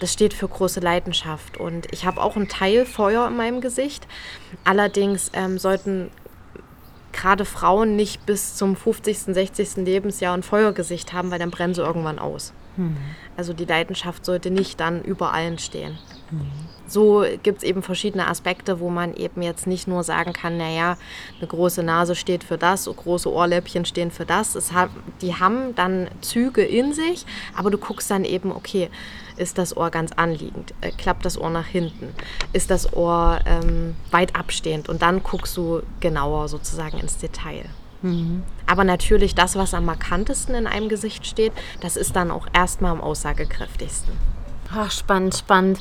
[0.00, 1.56] das steht für große Leidenschaft.
[1.56, 4.06] Und ich habe auch einen Teil Feuer in meinem Gesicht.
[4.64, 6.10] Allerdings ähm, sollten
[7.14, 9.76] gerade Frauen nicht bis zum 50., 60.
[9.76, 12.52] Lebensjahr ein Feuergesicht haben, weil dann brennen sie irgendwann aus.
[12.76, 12.96] Mhm.
[13.36, 15.98] Also die Leidenschaft sollte nicht dann über allen stehen.
[16.30, 16.50] Mhm.
[16.86, 20.98] So gibt es eben verschiedene Aspekte, wo man eben jetzt nicht nur sagen kann, naja,
[21.38, 24.54] eine große Nase steht für das, große Ohrläppchen stehen für das.
[24.54, 24.90] Es hat,
[25.22, 27.24] die haben dann Züge in sich,
[27.56, 28.90] aber du guckst dann eben, okay,
[29.36, 30.74] ist das Ohr ganz anliegend?
[30.80, 32.14] Äh, klappt das Ohr nach hinten?
[32.52, 34.88] Ist das Ohr ähm, weit abstehend?
[34.88, 37.64] Und dann guckst du genauer sozusagen ins Detail.
[38.02, 38.42] Mhm.
[38.66, 42.92] Aber natürlich das, was am markantesten in einem Gesicht steht, das ist dann auch erstmal
[42.92, 44.12] am aussagekräftigsten.
[44.72, 45.80] Ach, spannend, spannend.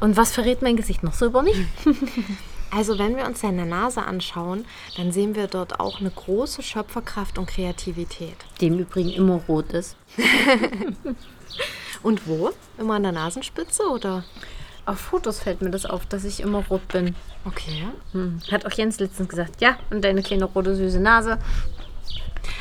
[0.00, 1.56] Und was verrät mein Gesicht noch so über mich?
[2.70, 7.38] Also wenn wir uns deine Nase anschauen, dann sehen wir dort auch eine große Schöpferkraft
[7.38, 8.36] und Kreativität.
[8.60, 9.96] Die im Übrigen immer rot ist.
[12.02, 12.50] und wo?
[12.78, 14.24] Immer an der Nasenspitze oder?
[14.86, 17.14] Auf Fotos fällt mir das auf, dass ich immer rot bin.
[17.44, 17.86] Okay.
[18.12, 18.40] Hm.
[18.50, 21.38] Hat auch Jens letztens gesagt, ja, und deine kleine rote süße Nase.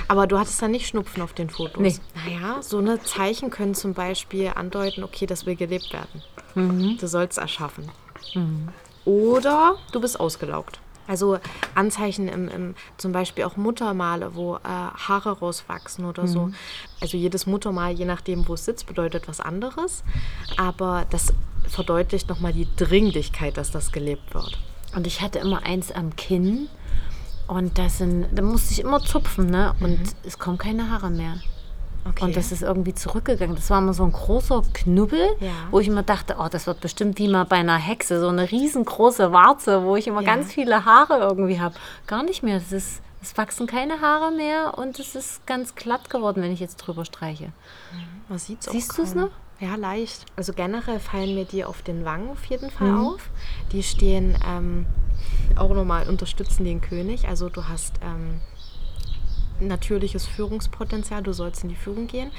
[0.10, 1.82] Aber du hattest da nicht Schnupfen auf den Fotos.
[1.82, 1.96] Nee.
[2.16, 6.98] Naja, so eine Zeichen können zum Beispiel andeuten, okay, das will gelebt werden.
[7.00, 7.92] Du sollst erschaffen.
[9.06, 10.80] Oder du bist ausgelaugt.
[11.08, 11.40] Also
[11.76, 16.52] Anzeichen im, im zum Beispiel auch Muttermale, wo äh, Haare rauswachsen oder so.
[17.00, 20.04] Also jedes Muttermal, je nachdem, wo es sitzt, bedeutet was anderes.
[20.58, 21.34] Aber das
[21.68, 24.58] verdeutlicht nochmal die Dringlichkeit, dass das gelebt wird.
[24.96, 26.68] Und ich hatte immer eins am Kinn.
[27.48, 29.74] Und das sind, da musste ich immer zupfen, ne?
[29.80, 31.38] Und es kommen keine Haare mehr.
[32.10, 32.24] Okay.
[32.26, 33.56] Und das ist irgendwie zurückgegangen.
[33.56, 35.52] Das war immer so ein großer Knubbel, Ja.
[35.72, 38.50] wo ich immer dachte, oh, das wird bestimmt wie mal bei einer Hexe, so eine
[38.52, 40.36] riesengroße Warze, wo ich immer Ja.
[40.36, 41.76] ganz viele Haare irgendwie habe.
[42.08, 42.58] Gar nicht mehr.
[42.58, 46.60] Es, ist, es wachsen keine Haare mehr und es ist ganz glatt geworden, wenn ich
[46.60, 47.52] jetzt drüber streiche.
[48.30, 49.22] Man sieht's auch Siehst du's kaum.
[49.24, 49.30] noch?
[49.60, 50.26] Ja, leicht.
[50.36, 53.22] Also generell fallen mir die auf den Wangen auf jeden Fall auf.
[53.72, 54.86] Die stehen ähm,
[55.56, 57.28] auch nochmal, unterstützen den König.
[57.28, 58.40] Also du hast ähm,
[59.60, 62.32] natürliches Führungspotenzial, du sollst in die Führung gehen.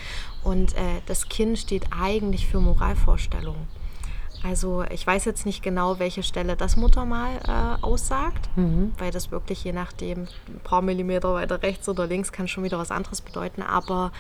[0.44, 3.66] Und äh, das Kinn steht eigentlich für Moralvorstellungen.
[4.42, 8.48] Also ich weiß jetzt nicht genau, welche Stelle das Muttermal äh, aussagt,
[8.98, 12.78] weil das wirklich je nachdem ein paar Millimeter weiter rechts oder links kann schon wieder
[12.78, 13.62] was anderes bedeuten.
[13.62, 14.12] Aber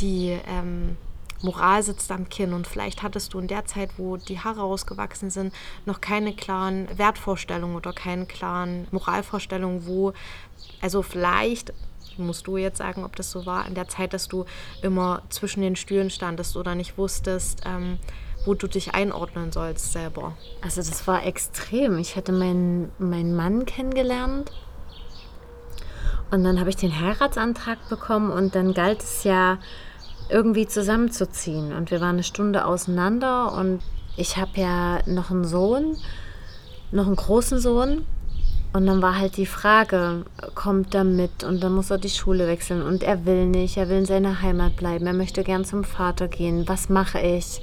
[0.00, 0.96] die ähm,
[1.42, 5.30] Moral sitzt am Kinn und vielleicht hattest du in der Zeit, wo die Haare ausgewachsen
[5.30, 5.54] sind,
[5.86, 10.12] noch keine klaren Wertvorstellungen oder keine klaren Moralvorstellungen, wo,
[10.80, 11.72] also vielleicht
[12.20, 14.44] musst du jetzt sagen, ob das so war, in der Zeit, dass du
[14.82, 17.98] immer zwischen den Stühlen standest oder nicht wusstest, ähm,
[18.44, 20.36] wo du dich einordnen sollst selber.
[20.62, 21.98] Also das war extrem.
[21.98, 24.52] Ich hatte meinen, meinen Mann kennengelernt
[26.30, 29.58] und dann habe ich den Heiratsantrag bekommen und dann galt es ja
[30.28, 31.72] irgendwie zusammenzuziehen.
[31.72, 33.80] Und wir waren eine Stunde auseinander und
[34.16, 35.96] ich habe ja noch einen Sohn,
[36.92, 38.06] noch einen großen Sohn.
[38.72, 41.42] Und dann war halt die Frage, kommt er mit?
[41.42, 42.82] Und dann muss er die Schule wechseln.
[42.82, 46.28] Und er will nicht, er will in seiner Heimat bleiben, er möchte gern zum Vater
[46.28, 47.60] gehen, was mache ich?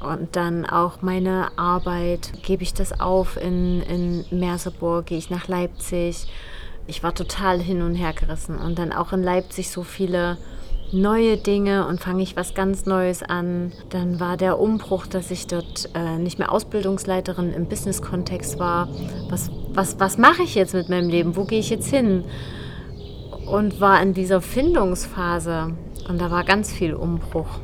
[0.00, 5.48] Und dann auch meine Arbeit, gebe ich das auf in, in Merseburg, gehe ich nach
[5.48, 6.26] Leipzig.
[6.86, 8.56] Ich war total hin und her gerissen.
[8.56, 10.38] Und dann auch in Leipzig so viele
[10.92, 13.72] neue Dinge und fange ich was ganz Neues an.
[13.90, 18.88] Dann war der Umbruch, dass ich dort äh, nicht mehr Ausbildungsleiterin im Business-Kontext war.
[19.28, 21.36] Was, was, was mache ich jetzt mit meinem Leben?
[21.36, 22.24] Wo gehe ich jetzt hin?
[23.46, 25.72] Und war in dieser Findungsphase.
[26.08, 27.58] Und da war ganz viel Umbruch.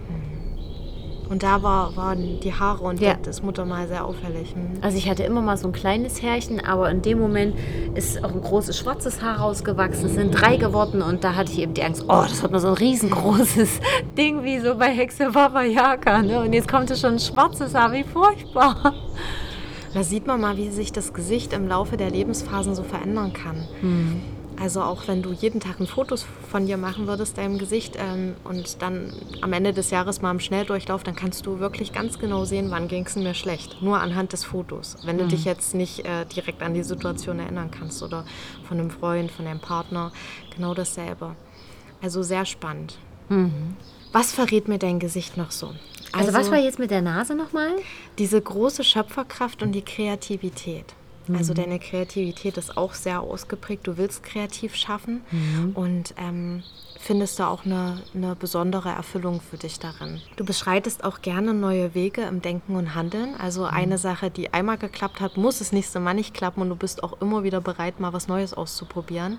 [1.28, 3.14] Und da war, waren die Haare und Ja.
[3.20, 4.54] das Muttermal sehr auffällig.
[4.54, 4.78] Hm.
[4.80, 7.56] Also ich hatte immer mal so ein kleines Härchen, aber in dem Moment
[7.94, 10.06] ist auch ein großes schwarzes Haar rausgewachsen.
[10.06, 12.60] Es sind drei geworden und da hatte ich eben die Angst, oh, das wird mal
[12.60, 13.80] so ein riesengroßes
[14.16, 16.22] Ding wie so bei Hexe Baba Yaga.
[16.22, 16.40] Ne?
[16.40, 18.94] Und jetzt kommt es schon ein schwarzes Haar, wie furchtbar.
[19.94, 23.56] Da sieht man mal, wie sich das Gesicht im Laufe der Lebensphasen so verändern kann.
[24.60, 28.34] Also auch wenn du jeden Tag ein Fotos von dir machen würdest, deinem Gesicht, ähm,
[28.44, 32.44] und dann am Ende des Jahres mal im Schnelldurchlauf, dann kannst du wirklich ganz genau
[32.44, 33.82] sehen, wann ging es mir schlecht.
[33.82, 34.96] Nur anhand des Fotos.
[35.04, 38.24] Wenn du dich jetzt nicht äh, direkt an die Situation erinnern kannst oder
[38.66, 40.12] von einem Freund, von deinem Partner,
[40.54, 41.36] genau dasselbe.
[42.02, 42.98] Also sehr spannend.
[44.12, 45.74] Was verrät mir dein Gesicht noch so?
[46.12, 47.72] Also, was war jetzt mit der Nase nochmal?
[48.18, 50.94] diese große Schöpferkraft und die Kreativität.
[51.34, 53.86] Also deine Kreativität ist auch sehr ausgeprägt.
[53.86, 55.22] Du willst kreativ schaffen.
[55.74, 56.62] Und ähm,
[57.06, 60.20] findest da auch eine, eine besondere Erfüllung für dich darin.
[60.36, 63.34] Du beschreitest auch gerne neue Wege im Denken und Handeln.
[63.38, 66.76] Also eine Sache, die einmal geklappt hat, muss das nächste Mal nicht klappen und du
[66.76, 69.38] bist auch immer wieder bereit, mal was Neues auszuprobieren.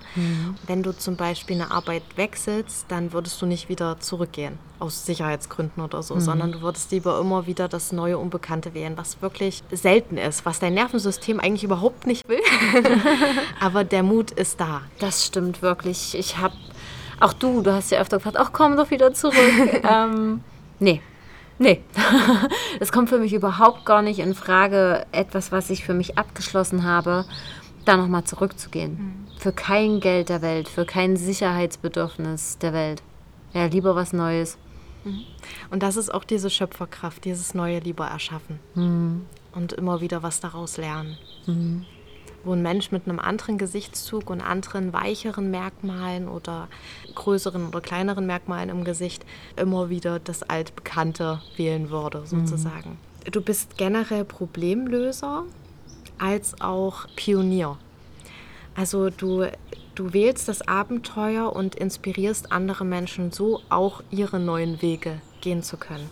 [0.66, 5.82] Wenn du zum Beispiel eine Arbeit wechselst, dann würdest du nicht wieder zurückgehen, aus Sicherheitsgründen
[5.82, 10.16] oder so, sondern du würdest lieber immer wieder das neue Unbekannte wählen, was wirklich selten
[10.16, 12.40] ist, was dein Nervensystem eigentlich überhaupt nicht will.
[13.60, 14.82] Aber der Mut ist da.
[14.98, 16.16] Das stimmt wirklich.
[16.16, 16.54] Ich habe,
[17.20, 19.34] auch du, du hast ja öfter gefragt, ach komm doch wieder zurück.
[19.82, 20.40] ähm,
[20.78, 21.00] nee,
[21.58, 21.82] nee.
[22.80, 26.84] Es kommt für mich überhaupt gar nicht in Frage, etwas, was ich für mich abgeschlossen
[26.84, 27.24] habe,
[27.84, 29.26] da nochmal zurückzugehen.
[29.38, 33.02] Für kein Geld der Welt, für kein Sicherheitsbedürfnis der Welt.
[33.52, 34.58] Ja, lieber was Neues.
[35.70, 38.60] Und das ist auch diese Schöpferkraft, dieses neue lieber erschaffen.
[39.54, 41.16] Und immer wieder was daraus lernen.
[42.44, 46.68] Wo ein Mensch mit einem anderen Gesichtszug und anderen weicheren Merkmalen oder
[47.14, 49.24] größeren oder kleineren Merkmalen im Gesicht
[49.56, 52.98] immer wieder das Altbekannte wählen würde, sozusagen.
[53.30, 55.44] Du bist generell Problemlöser
[56.18, 57.76] als auch Pionier.
[58.74, 59.46] Also du,
[59.94, 65.76] du wählst das Abenteuer und inspirierst andere Menschen so auch ihre neuen Wege gehen zu
[65.76, 66.08] können.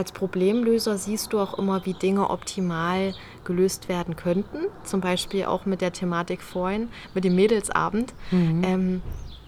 [0.00, 3.12] Als Problemlöser siehst du auch immer, wie Dinge optimal
[3.44, 4.60] gelöst werden könnten.
[4.82, 8.14] Zum Beispiel auch mit der Thematik vorhin, mit dem Mädelsabend.
[8.30, 8.64] Mhm.
[8.64, 9.02] Ähm,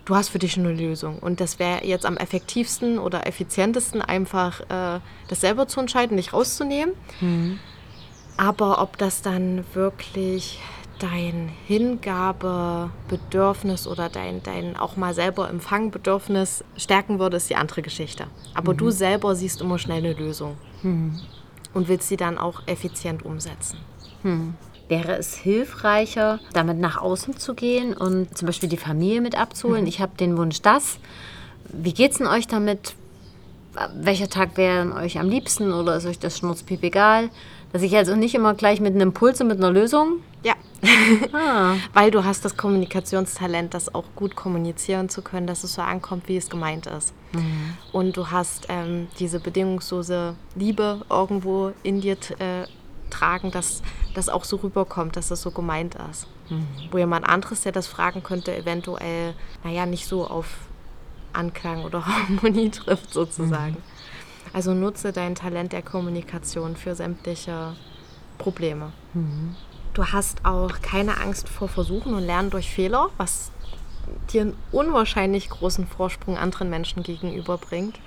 [0.05, 1.21] du hast für dich eine Lösung.
[1.21, 6.35] Und das wäre jetzt am effektivsten oder effizientesten, einfach äh, das selber zu entscheiden, nicht
[6.35, 6.95] rauszunehmen.
[7.23, 7.59] Mhm.
[8.37, 10.61] Aber ob das dann wirklich
[11.03, 18.29] dein Hingabebedürfnis oder dein, dein auch mal selber Empfangbedürfnis stärken würde, ist die andere Geschichte.
[18.55, 18.79] Aber mhm.
[18.79, 21.19] du selber siehst immer schnell eine Lösung mhm.
[21.75, 23.79] und willst sie dann auch effizient umsetzen.
[24.23, 24.55] Mhm.
[24.89, 29.83] Wäre es hilfreicher, damit nach außen zu gehen und zum Beispiel die Familie mit abzuholen?
[29.83, 29.89] Mhm.
[29.89, 30.99] Ich habe den Wunsch, das.
[31.65, 32.95] Wie geht es denn euch damit?
[33.95, 37.31] Welcher Tag wäre euch am liebsten oder ist euch das Schnurzpiep egal?
[37.73, 40.21] Dass ich also nicht immer gleich mit einem Impuls und mit einer Lösung.
[41.33, 41.77] Ah.
[41.93, 46.29] Weil du hast das Kommunikationstalent, das auch gut kommunizieren zu können, dass es so ankommt,
[46.29, 47.15] wie es gemeint ist.
[47.33, 47.77] Mhm.
[47.93, 52.67] Und du hast ähm, diese bedingungslose Liebe irgendwo in dir äh,
[53.11, 53.83] tragen, dass
[54.15, 56.27] das auch so rüberkommt, dass es so gemeint ist.
[56.51, 56.67] Mhm.
[56.91, 60.47] Wo jemand anderes, der das fragen könnte, eventuell, naja, nicht so auf
[61.33, 63.75] Anklang oder Harmonie trifft sozusagen.
[63.75, 64.53] Mhm.
[64.53, 67.75] Also nutze dein Talent der Kommunikation für sämtliche
[68.39, 68.93] Probleme.
[69.15, 69.57] Mhm.
[69.95, 73.52] Du hast auch keine Angst vor Versuchen und Lernen durch Fehler, was
[74.33, 77.99] dir einen unwahrscheinlich großen Vorsprung anderen Menschen gegenüber bringt.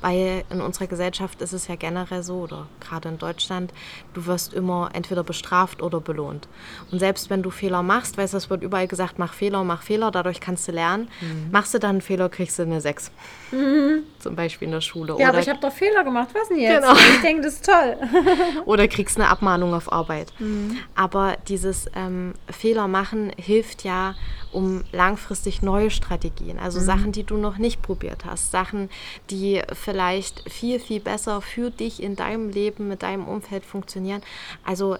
[0.00, 3.72] Weil in unserer Gesellschaft ist es ja generell so, oder gerade in Deutschland,
[4.14, 6.48] du wirst immer entweder bestraft oder belohnt.
[6.90, 9.82] Und selbst wenn du Fehler machst, weißt du, es wird überall gesagt, mach Fehler, mach
[9.82, 11.08] Fehler, dadurch kannst du lernen.
[11.20, 11.50] Mhm.
[11.50, 13.10] Machst du dann einen Fehler, kriegst du eine 6.
[13.52, 14.04] Mhm.
[14.18, 15.08] Zum Beispiel in der Schule.
[15.10, 16.82] Ja, oder aber ich habe doch Fehler gemacht, was denn jetzt?
[16.82, 16.94] Genau.
[16.94, 17.96] Ich denke, das ist toll.
[18.64, 20.32] oder kriegst eine Abmahnung auf Arbeit.
[20.38, 20.78] Mhm.
[20.94, 24.14] Aber dieses ähm, Fehler machen hilft ja,
[24.52, 26.84] um langfristig neue Strategien, also mhm.
[26.84, 28.90] Sachen, die du noch nicht probiert hast, Sachen,
[29.30, 34.22] die vielleicht viel, viel besser für dich in deinem Leben, mit deinem Umfeld funktionieren.
[34.64, 34.96] Also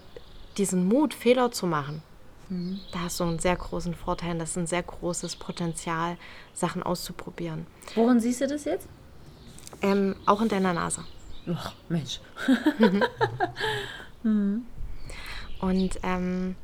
[0.57, 2.03] diesen Mut, Fehler zu machen,
[2.49, 2.81] mhm.
[2.93, 4.39] da hast du einen sehr großen Vorteil.
[4.39, 6.17] Das ist ein sehr großes Potenzial,
[6.53, 7.67] Sachen auszuprobieren.
[7.95, 8.89] Worin siehst du das jetzt?
[9.83, 11.05] Ähm, auch in deiner Nase.
[11.53, 12.21] Ach, Mensch.
[14.23, 14.65] mhm.
[15.61, 16.57] Und ähm,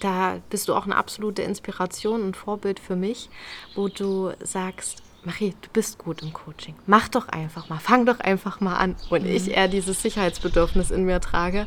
[0.00, 3.30] da bist du auch eine absolute Inspiration und Vorbild für mich,
[3.74, 6.74] wo du sagst, Marie, du bist gut im Coaching.
[6.86, 8.96] Mach doch einfach mal, fang doch einfach mal an.
[9.10, 9.30] Und mhm.
[9.30, 11.66] ich eher dieses Sicherheitsbedürfnis in mir trage,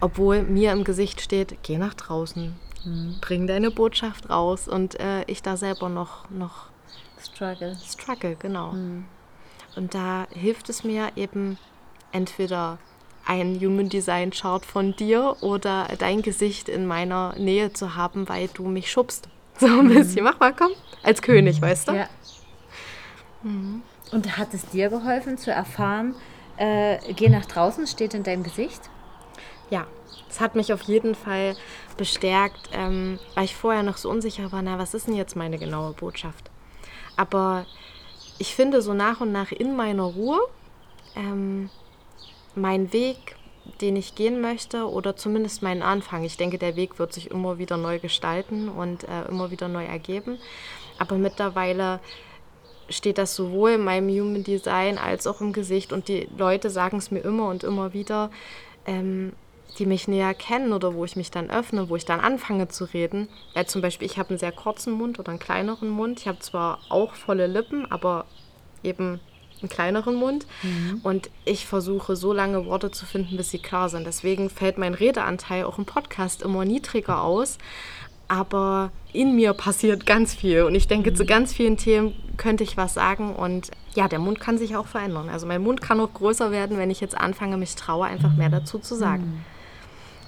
[0.00, 3.16] obwohl mir im Gesicht steht, geh nach draußen, mhm.
[3.20, 6.70] bring deine Botschaft raus und äh, ich da selber noch, noch
[7.20, 7.76] struggle.
[7.86, 8.72] Struggle, genau.
[8.72, 9.04] Mhm.
[9.76, 11.58] Und da hilft es mir eben
[12.10, 12.78] entweder
[13.28, 18.48] ein Human Design Chart von dir oder dein Gesicht in meiner Nähe zu haben, weil
[18.48, 19.28] du mich schubst.
[19.58, 19.94] So ein mhm.
[19.94, 20.22] bisschen.
[20.22, 20.70] Mach mal, komm.
[21.02, 21.92] Als König, weißt du?
[21.92, 22.08] Ja.
[23.42, 23.82] Mhm.
[24.12, 26.14] Und hat es dir geholfen zu erfahren,
[26.58, 28.88] äh, geh nach draußen, steht in deinem Gesicht?
[29.68, 29.88] Ja,
[30.30, 31.56] es hat mich auf jeden Fall
[31.96, 35.58] bestärkt, ähm, weil ich vorher noch so unsicher war, na, was ist denn jetzt meine
[35.58, 36.52] genaue Botschaft?
[37.16, 37.66] Aber
[38.38, 40.38] ich finde so nach und nach in meiner Ruhe
[41.16, 41.68] ähm,
[42.58, 43.36] mein Weg,
[43.80, 46.24] den ich gehen möchte oder zumindest meinen Anfang.
[46.24, 49.84] Ich denke, der Weg wird sich immer wieder neu gestalten und äh, immer wieder neu
[49.84, 50.38] ergeben.
[50.98, 52.00] Aber mittlerweile
[52.88, 56.98] steht das sowohl in meinem Human Design als auch im Gesicht und die Leute sagen
[56.98, 58.30] es mir immer und immer wieder,
[58.86, 59.32] ähm,
[59.78, 62.84] die mich näher kennen oder wo ich mich dann öffne, wo ich dann anfange zu
[62.84, 63.28] reden.
[63.54, 66.20] Weil zum Beispiel ich habe einen sehr kurzen Mund oder einen kleineren Mund.
[66.20, 68.24] Ich habe zwar auch volle Lippen, aber
[68.82, 69.20] eben
[69.60, 70.46] einen kleineren Mund.
[70.62, 71.00] Mhm.
[71.02, 74.06] Und ich versuche so lange Worte zu finden, bis sie klar sind.
[74.06, 77.58] Deswegen fällt mein Redeanteil auch im Podcast immer niedriger aus.
[78.28, 80.62] Aber in mir passiert ganz viel.
[80.62, 81.16] Und ich denke, mhm.
[81.16, 83.34] zu ganz vielen Themen könnte ich was sagen.
[83.34, 85.30] Und ja, der Mund kann sich auch verändern.
[85.30, 88.50] Also mein Mund kann auch größer werden, wenn ich jetzt anfange, mich traue, einfach mehr
[88.50, 89.24] dazu zu sagen.
[89.24, 89.44] Mhm.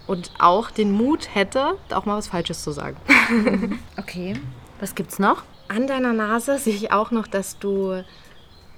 [0.06, 2.96] Und auch den Mut hätte, auch mal was Falsches zu sagen.
[3.96, 4.34] Okay.
[4.80, 5.44] Was gibt's noch?
[5.68, 8.02] An deiner Nase sehe ich auch noch, dass du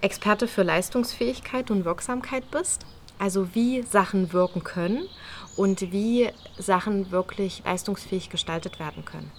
[0.03, 2.85] Experte für Leistungsfähigkeit und Wirksamkeit bist.
[3.19, 5.09] Also wie Sachen wirken können
[5.57, 9.31] und wie Sachen wirklich leistungsfähig gestaltet werden können.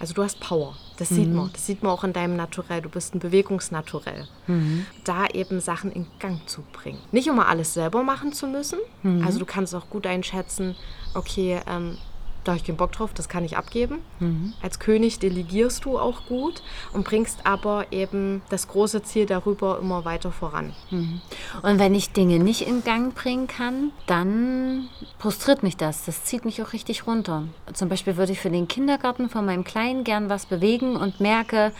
[0.00, 1.14] Also du hast Power, das mhm.
[1.14, 1.50] sieht man.
[1.52, 2.80] Das sieht man auch in deinem Naturell.
[2.82, 4.28] Du bist ein Bewegungsnaturell.
[4.46, 4.86] Mhm.
[5.04, 7.00] Da eben Sachen in Gang zu bringen.
[7.10, 8.78] Nicht immer alles selber machen zu müssen.
[9.02, 9.24] Mhm.
[9.24, 10.76] Also du kannst auch gut einschätzen,
[11.14, 11.98] okay, ähm,
[12.44, 13.98] da habe ich keinen Bock drauf, das kann ich abgeben.
[14.20, 14.52] Mhm.
[14.62, 16.62] Als König delegierst du auch gut
[16.92, 20.72] und bringst aber eben das große Ziel darüber immer weiter voran.
[20.90, 21.20] Mhm.
[21.62, 26.04] Und wenn ich Dinge nicht in Gang bringen kann, dann frustriert mich das.
[26.04, 27.44] Das zieht mich auch richtig runter.
[27.72, 31.72] Zum Beispiel würde ich für den Kindergarten von meinem Kleinen gern was bewegen und merke,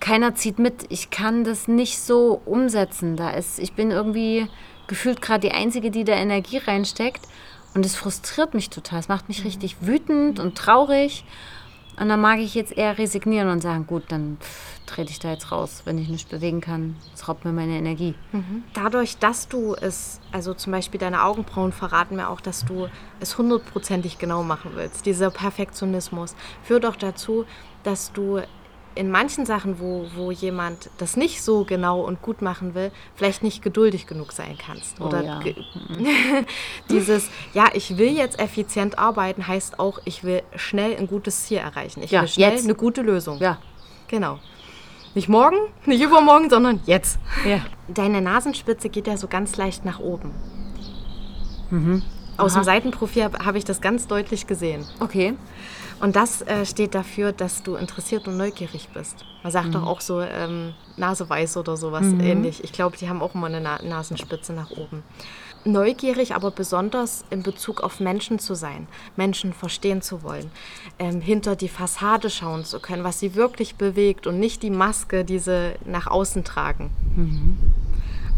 [0.00, 0.86] keiner zieht mit.
[0.88, 3.16] Ich kann das nicht so umsetzen.
[3.16, 4.48] Da ist, ich bin irgendwie
[4.86, 7.20] gefühlt gerade die Einzige, die da Energie reinsteckt.
[7.74, 9.00] Und es frustriert mich total.
[9.00, 11.24] Es macht mich richtig wütend und traurig.
[11.98, 15.30] Und dann mag ich jetzt eher resignieren und sagen, gut, dann pff, trete ich da
[15.30, 16.96] jetzt raus, wenn ich nicht bewegen kann.
[17.12, 18.14] Das raubt mir meine Energie.
[18.72, 22.88] Dadurch, dass du es, also zum Beispiel deine Augenbrauen verraten mir auch, dass du
[23.20, 25.04] es hundertprozentig genau machen willst.
[25.04, 27.44] Dieser Perfektionismus führt auch dazu,
[27.82, 28.40] dass du
[28.94, 33.42] in manchen Sachen, wo, wo jemand das nicht so genau und gut machen will, vielleicht
[33.42, 35.00] nicht geduldig genug sein kannst.
[35.00, 35.38] Oh Oder ja.
[35.40, 35.54] ge-
[36.90, 41.58] dieses, ja, ich will jetzt effizient arbeiten, heißt auch, ich will schnell ein gutes Ziel
[41.58, 42.02] erreichen.
[42.02, 42.64] Ich Ja, will schnell jetzt.
[42.64, 43.38] eine gute Lösung.
[43.38, 43.58] Ja.
[44.08, 44.38] Genau.
[45.14, 47.18] Nicht morgen, nicht übermorgen, sondern jetzt.
[47.46, 47.60] Ja.
[47.88, 50.32] Deine Nasenspitze geht ja so ganz leicht nach oben.
[52.36, 54.84] Aus dem Seitenprofil habe hab ich das ganz deutlich gesehen.
[54.98, 55.34] Okay.
[56.00, 59.24] Und das äh, steht dafür, dass du interessiert und neugierig bist.
[59.42, 62.64] Man sagt doch auch so ähm, Naseweiß oder sowas ähnlich.
[62.64, 65.02] Ich glaube, die haben auch immer eine Na Nasenspitze nach oben.
[65.64, 68.86] Neugierig, aber besonders in Bezug auf Menschen zu sein,
[69.16, 70.50] Menschen verstehen zu wollen,
[70.98, 75.22] ähm, hinter die Fassade schauen zu können, was sie wirklich bewegt und nicht die Maske,
[75.22, 76.90] die sie nach außen tragen.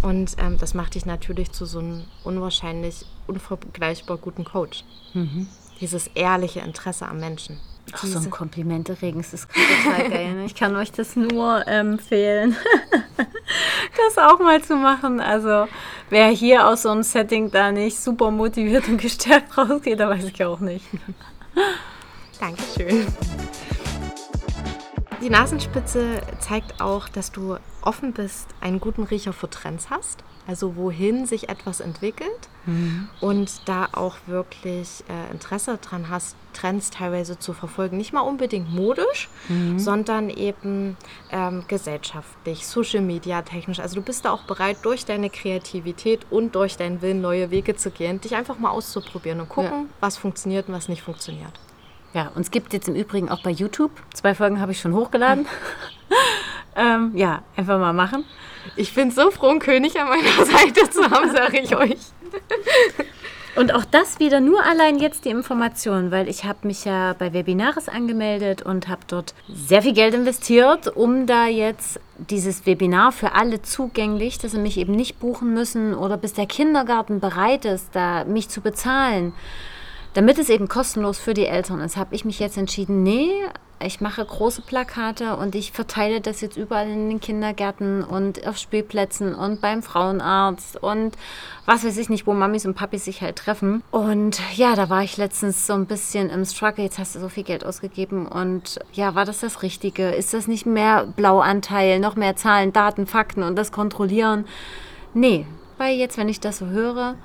[0.03, 4.83] Und ähm, das macht dich natürlich zu so einem unwahrscheinlich, unvergleichbar guten Coach.
[5.83, 7.61] Dieses ehrliche Interesse am Menschen.
[7.93, 10.35] Ach, so ein Komplimente regen, das ist total geil.
[10.35, 10.45] Ne?
[10.47, 12.57] Ich kann euch das nur empfehlen,
[14.15, 15.21] das auch mal zu machen.
[15.21, 15.67] Also,
[16.09, 20.25] wer hier aus so einem Setting da nicht super motiviert und gestärkt rausgeht, da weiß
[20.25, 20.87] ich auch nicht.
[22.39, 23.07] Dankeschön.
[25.21, 30.77] Die Nasenspitze zeigt auch, dass du offen bist, einen guten Riecher für Trends hast, also
[30.77, 32.49] wohin sich etwas entwickelt
[33.21, 37.97] und da auch wirklich äh, Interesse dran hast, Trends teilweise zu verfolgen.
[37.97, 39.29] Nicht mal unbedingt modisch,
[39.79, 40.97] sondern eben
[41.33, 43.81] ähm, gesellschaftlich, Social Media technisch.
[43.81, 47.75] Also du bist da auch bereit, durch deine Kreativität und durch deinen Willen neue Wege
[47.75, 49.85] zu gehen, dich einfach mal auszuprobieren und gucken, Ja.
[50.01, 51.53] was funktioniert und was nicht funktioniert.
[52.15, 54.93] Ja, und es gibt jetzt im Übrigen auch bei YouTube, zwei Folgen habe ich schon
[54.95, 55.47] hochgeladen.
[56.77, 58.25] ähm, ja, einfach mal machen.
[58.77, 61.99] Ich bin so froh, einen König an meiner Seite zu haben, sage ich euch.
[63.55, 67.35] Und auch das wieder nur allein jetzt die Information, weil ich habe mich ja bei
[67.35, 73.35] Webinaris angemeldet und habe dort sehr viel Geld investiert, um da jetzt dieses Webinar für
[73.35, 77.91] alle zugänglich, dass sie mich eben nicht buchen müssen oder bis der Kindergarten bereit ist,
[77.93, 79.35] da mich zu bezahlen,
[80.15, 83.33] damit es eben kostenlos für die Eltern ist, habe ich mich jetzt entschieden, nee,
[83.85, 88.57] ich mache große Plakate und ich verteile das jetzt überall in den Kindergärten und auf
[88.59, 91.17] Spielplätzen und beim Frauenarzt und
[91.67, 93.83] was weiß ich nicht, wo Mamis und Papis sich halt treffen.
[93.91, 96.85] Und ja, da war ich letztens so ein bisschen im Struggle.
[96.85, 100.11] Jetzt hast du so viel Geld ausgegeben und ja, war das das Richtige?
[100.11, 104.47] Ist das nicht mehr Blauanteil, noch mehr Zahlen, Daten, Fakten und das kontrollieren?
[105.15, 105.47] Nee,
[105.79, 107.17] weil jetzt, wenn ich das so höre,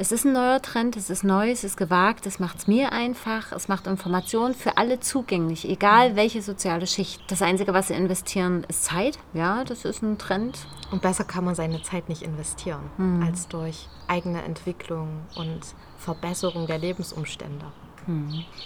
[0.00, 2.90] es ist ein neuer Trend, es ist neu, es ist gewagt, es macht es mir
[2.90, 7.20] einfach, es macht Informationen für alle zugänglich, egal welche soziale Schicht.
[7.30, 9.18] Das Einzige, was sie investieren, ist Zeit.
[9.34, 10.58] Ja, das ist ein Trend.
[10.90, 12.80] Und besser kann man seine Zeit nicht investieren,
[13.22, 15.60] als durch eigene Entwicklung und
[15.98, 17.66] Verbesserung der Lebensumstände.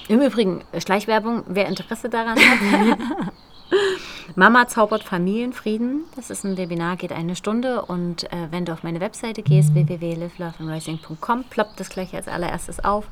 [0.08, 2.98] Im Übrigen, Schleichwerbung, wer Interesse daran hat.
[4.36, 6.04] Mama zaubert Familienfrieden.
[6.16, 7.82] Das ist ein Webinar, geht eine Stunde.
[7.82, 13.06] Und äh, wenn du auf meine Webseite gehst, www.liveloveandrising.com, ploppt das gleich als allererstes auf.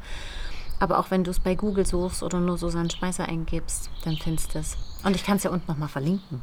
[0.80, 4.54] Aber auch wenn du es bei Google suchst oder nur Susanne Schmeißer eingibst, dann findest
[4.54, 4.76] du es.
[5.04, 6.42] Und ich kann es ja unten nochmal verlinken.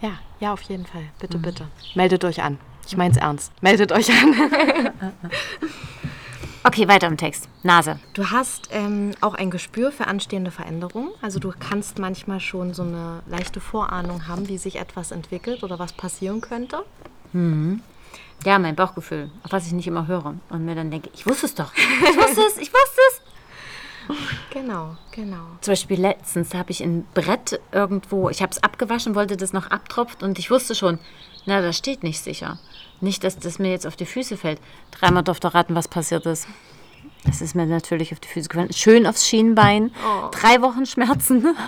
[0.00, 1.04] Ja, ja, auf jeden Fall.
[1.18, 1.66] Bitte, bitte.
[1.94, 2.58] Meldet euch an.
[2.86, 3.52] Ich mein's ernst.
[3.62, 4.34] Meldet euch an.
[6.64, 7.48] Okay, weiter im Text.
[7.62, 7.98] Nase.
[8.14, 11.10] Du hast ähm, auch ein Gespür für anstehende Veränderungen.
[11.22, 15.78] Also du kannst manchmal schon so eine leichte Vorahnung haben, wie sich etwas entwickelt oder
[15.78, 16.84] was passieren könnte.
[18.44, 20.34] Ja, mein Bauchgefühl, auf was ich nicht immer höre.
[20.48, 21.72] Und mir dann denke, ich wusste es doch.
[21.74, 23.20] Ich wusste es, ich wusste es.
[24.50, 25.44] Genau, genau.
[25.60, 29.70] Zum Beispiel letztens habe ich ein Brett irgendwo, ich habe es abgewaschen, wollte das noch
[29.70, 30.98] abtropft und ich wusste schon,
[31.44, 32.58] na, das steht nicht sicher.
[33.00, 34.60] Nicht, dass das mir jetzt auf die Füße fällt.
[34.90, 36.48] Dreimal durfte raten, was passiert ist.
[37.24, 38.72] Das ist mir natürlich auf die Füße gefallen.
[38.72, 39.92] Schön aufs Schienbein.
[40.32, 41.56] Drei Wochen Schmerzen.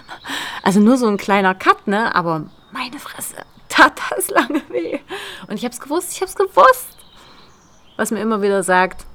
[0.63, 2.15] Also nur so ein kleiner Cut, ne?
[2.15, 3.35] Aber meine Fresse,
[3.71, 4.99] tat das lange weh.
[5.49, 6.99] Und ich habe es gewusst, ich habe es gewusst.
[7.97, 9.07] Was mir immer wieder sagt,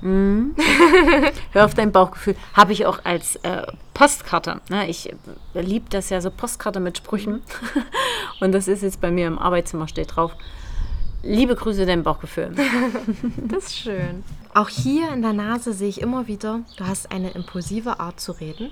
[0.00, 0.54] hm,
[1.52, 2.36] hör auf dein Bauchgefühl.
[2.54, 4.60] Habe ich auch als äh, Postkarte.
[4.68, 4.88] Ne?
[4.88, 5.14] Ich äh,
[5.54, 7.42] liebe das ja so Postkarte mit Sprüchen.
[8.40, 10.32] Und das ist jetzt bei mir im Arbeitszimmer steht drauf.
[11.26, 12.54] Liebe Grüße, dein Bauchgefühl.
[13.36, 14.24] Das ist schön.
[14.54, 18.32] Auch hier in der Nase sehe ich immer wieder, du hast eine impulsive Art zu
[18.32, 18.70] reden.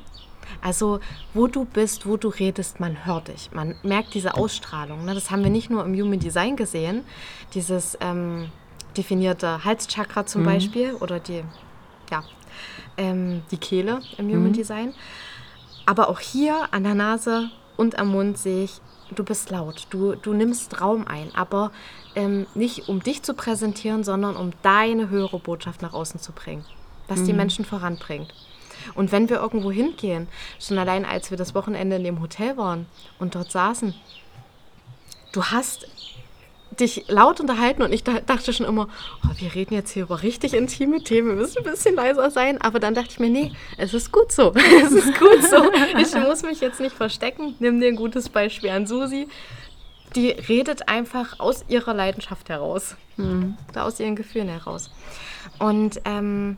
[0.61, 1.01] Also,
[1.33, 3.51] wo du bist, wo du redest, man hört dich.
[3.53, 5.05] Man merkt diese Ausstrahlung.
[5.05, 5.15] Ne?
[5.15, 7.03] Das haben wir nicht nur im Human Design gesehen.
[7.55, 8.51] Dieses, ähm,
[8.97, 10.47] definierte Halschakra zum mhm.
[10.47, 11.43] Beispiel oder die,
[12.11, 12.25] ja,
[12.97, 14.53] ähm, die Kehle im Human mhm.
[14.53, 14.95] Design.
[15.87, 18.81] Aber auch hier an der Nase und am Mund sehe ich,
[19.15, 21.73] du bist laut, du, du nimmst Raum ein, aber
[22.17, 26.65] ähm, nicht um dich zu präsentieren, sondern um deine höhere Botschaft nach außen zu bringen,
[27.09, 27.27] was mhm.
[27.27, 28.33] die Menschen voranbringt.
[28.95, 30.29] Und wenn wir irgendwo hingehen,
[30.61, 32.87] schon allein als wir das Wochenende in dem Hotel waren
[33.19, 33.95] und dort saßen,
[35.33, 35.87] du hast
[36.81, 38.89] dich laut unterhalten und ich dachte schon immer,
[39.25, 42.61] oh, wir reden jetzt hier über richtig intime Themen, wir müssen ein bisschen leiser sein.
[42.61, 44.53] Aber dann dachte ich mir, nee, es ist gut so.
[44.83, 45.71] es ist gut so.
[45.99, 47.55] Ich muss mich jetzt nicht verstecken.
[47.59, 49.29] Nimm dir ein gutes Beispiel an Susi.
[50.15, 52.97] Die redet einfach aus ihrer Leidenschaft heraus.
[53.17, 53.57] Mhm.
[53.75, 54.91] Aus ihren Gefühlen heraus.
[55.59, 56.57] Und ähm,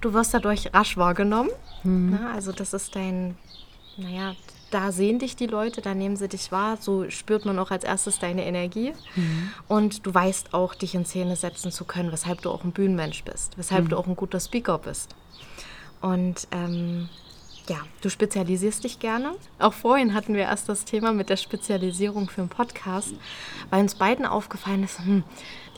[0.00, 1.50] du wirst dadurch rasch wahrgenommen.
[1.82, 2.18] Mhm.
[2.20, 3.36] Na, also das ist dein,
[3.96, 4.34] naja,
[4.70, 7.84] da sehen dich die Leute, da nehmen sie dich wahr, so spürt man auch als
[7.84, 8.92] erstes deine Energie.
[9.14, 9.50] Mhm.
[9.68, 13.22] Und du weißt auch, dich in Szene setzen zu können, weshalb du auch ein Bühnenmensch
[13.24, 13.88] bist, weshalb mhm.
[13.90, 15.14] du auch ein guter Speaker bist.
[16.00, 17.08] Und ähm,
[17.68, 19.32] ja, du spezialisierst dich gerne.
[19.58, 23.14] Auch vorhin hatten wir erst das Thema mit der Spezialisierung für einen Podcast,
[23.70, 25.24] weil uns beiden aufgefallen ist, hm,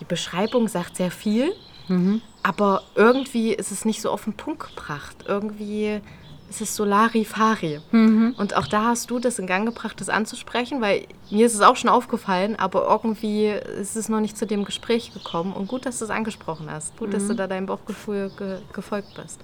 [0.01, 1.53] die Beschreibung sagt sehr viel,
[1.89, 2.21] mhm.
[2.43, 5.25] aber irgendwie ist es nicht so auf den Punkt gebracht.
[5.27, 6.01] Irgendwie
[6.49, 7.81] es ist Solari-Fari.
[7.91, 8.35] Mhm.
[8.39, 11.61] Und auch da hast du das in Gang gebracht, das anzusprechen, weil mir ist es
[11.61, 15.53] auch schon aufgefallen, aber irgendwie ist es noch nicht zu dem Gespräch gekommen.
[15.53, 16.97] Und gut, dass du es angesprochen hast.
[16.97, 17.13] Gut, mhm.
[17.13, 19.41] dass du da deinem Bauchgefühl ge gefolgt bist.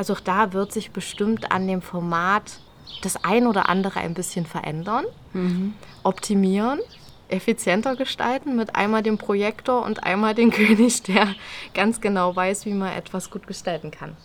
[0.00, 2.60] Also auch da wird sich bestimmt an dem Format
[3.02, 5.74] das ein oder andere ein bisschen verändern, mhm.
[6.02, 6.80] optimieren
[7.28, 11.34] effizienter gestalten mit einmal dem Projektor und einmal dem König, der
[11.74, 14.16] ganz genau weiß, wie man etwas gut gestalten kann.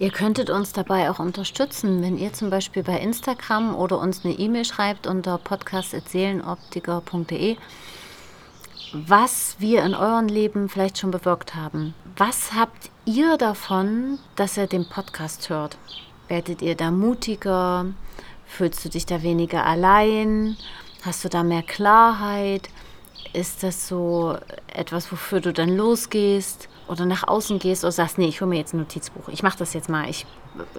[0.00, 4.34] Ihr könntet uns dabei auch unterstützen, wenn ihr zum Beispiel bei Instagram oder uns eine
[4.34, 7.58] E-Mail schreibt unter podcast.seelenoptiker.de,
[8.92, 11.94] was wir in eurem Leben vielleicht schon bewirkt haben.
[12.16, 15.78] Was habt ihr davon, dass ihr den Podcast hört?
[16.28, 17.86] Werdet ihr da mutiger?
[18.46, 20.56] Fühlst du dich da weniger allein?
[21.02, 22.68] Hast du da mehr Klarheit?
[23.32, 24.36] Ist das so
[24.66, 28.58] etwas, wofür du dann losgehst oder nach außen gehst oder sagst, nee, ich hole mir
[28.58, 30.26] jetzt ein Notizbuch, ich mache das jetzt mal, ich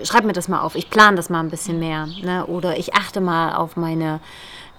[0.04, 2.46] schreibe mir das mal auf, ich plane das mal ein bisschen mehr ne?
[2.46, 4.20] oder ich achte mal auf meine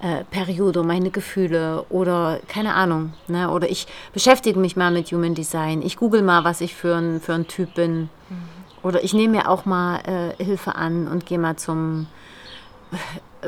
[0.01, 3.13] äh, Periode, meine Gefühle oder keine Ahnung.
[3.27, 3.51] Ne?
[3.51, 7.19] Oder ich beschäftige mich mal mit Human Design, ich google mal, was ich für ein,
[7.19, 8.09] für ein Typ bin.
[8.29, 8.49] Mhm.
[8.81, 12.07] Oder ich nehme mir auch mal äh, Hilfe an und gehe mal zum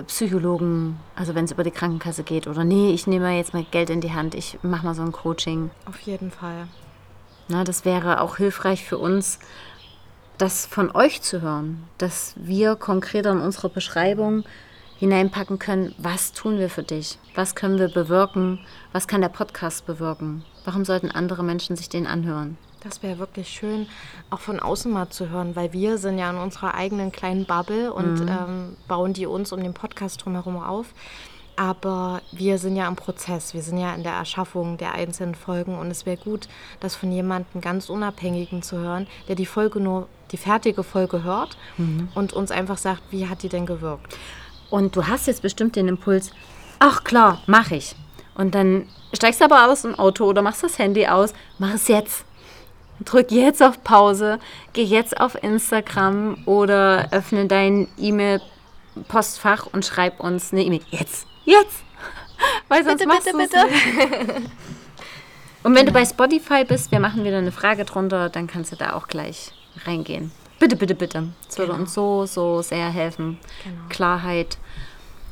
[0.07, 3.89] Psychologen, also wenn es über die Krankenkasse geht, oder nee, ich nehme jetzt mal Geld
[3.89, 5.71] in die Hand, ich mache mal so ein Coaching.
[5.85, 6.67] Auf jeden Fall.
[7.47, 9.39] Na, das wäre auch hilfreich für uns,
[10.37, 14.43] das von euch zu hören, dass wir konkreter in unsere Beschreibung
[14.97, 18.59] hineinpacken können, was tun wir für dich, was können wir bewirken,
[18.91, 22.57] was kann der Podcast bewirken, warum sollten andere Menschen sich den anhören.
[22.81, 23.87] Das wäre wirklich schön,
[24.29, 27.91] auch von außen mal zu hören, weil wir sind ja in unserer eigenen kleinen Bubble
[27.91, 28.27] und mhm.
[28.27, 30.87] ähm, bauen die uns um den Podcast drumherum auf.
[31.59, 35.77] Aber wir sind ja im Prozess, wir sind ja in der Erschaffung der einzelnen Folgen
[35.77, 36.47] und es wäre gut,
[36.79, 41.57] das von jemandem ganz Unabhängigen zu hören, der die Folge nur, die fertige Folge hört
[41.77, 42.09] mhm.
[42.13, 44.15] und uns einfach sagt, wie hat die denn gewirkt.
[44.69, 46.31] Und du hast jetzt bestimmt den Impuls,
[46.77, 47.95] ach klar, mach ich.
[48.35, 51.87] Und dann steigst du aber aus dem Auto oder machst das Handy aus, mach es
[51.87, 52.23] jetzt.
[53.03, 54.39] Drück jetzt auf Pause,
[54.73, 60.81] geh jetzt auf Instagram oder öffne dein E-Mail-Postfach und schreib uns eine E-Mail.
[60.91, 61.83] Jetzt, jetzt!
[62.67, 64.41] Weil sonst bitte, machst bitte, bitte.
[65.63, 68.75] und wenn du bei Spotify bist, wir machen wieder eine Frage drunter, dann kannst du
[68.75, 69.51] da auch gleich
[69.85, 70.31] reingehen.
[70.59, 71.29] Bitte, bitte, bitte.
[71.47, 71.83] Das würde genau.
[71.83, 73.39] uns so, so sehr helfen.
[73.63, 73.81] Genau.
[73.89, 74.57] Klarheit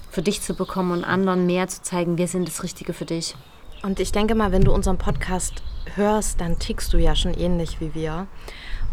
[0.09, 3.35] für dich zu bekommen und anderen mehr zu zeigen, wir sind das Richtige für dich.
[3.83, 5.61] Und ich denke mal, wenn du unseren Podcast
[5.95, 8.27] hörst, dann tickst du ja schon ähnlich wie wir.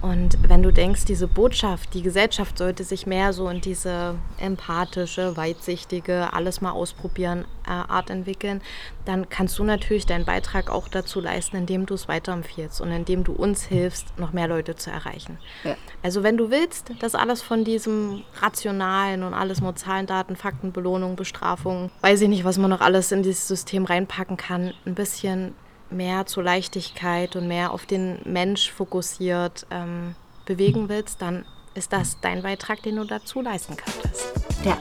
[0.02, 5.36] Und wenn du denkst, diese Botschaft, die Gesellschaft sollte sich mehr so in diese empathische,
[5.36, 8.60] weitsichtige, alles mal ausprobieren äh, Art entwickeln,
[9.04, 13.22] dann kannst du natürlich deinen Beitrag auch dazu leisten, indem du es weiterempfiehlst und indem
[13.22, 15.38] du uns hilfst, noch mehr Leute zu erreichen.
[15.62, 15.76] Ja.
[16.02, 20.72] Also wenn du willst, dass alles von diesem rationalen und alles nur Zahlen, Daten, Fakten,
[20.72, 24.96] Belohnung, Bestrafung, weiß ich nicht, was man noch alles in dieses System reinpacken kann, ein
[24.96, 25.54] bisschen
[25.92, 30.14] mehr zur Leichtigkeit und mehr auf den Mensch fokussiert ähm,
[30.44, 34.32] bewegen willst, dann ist das dein Beitrag, den du dazu leisten könntest.
[34.64, 34.78] Ja.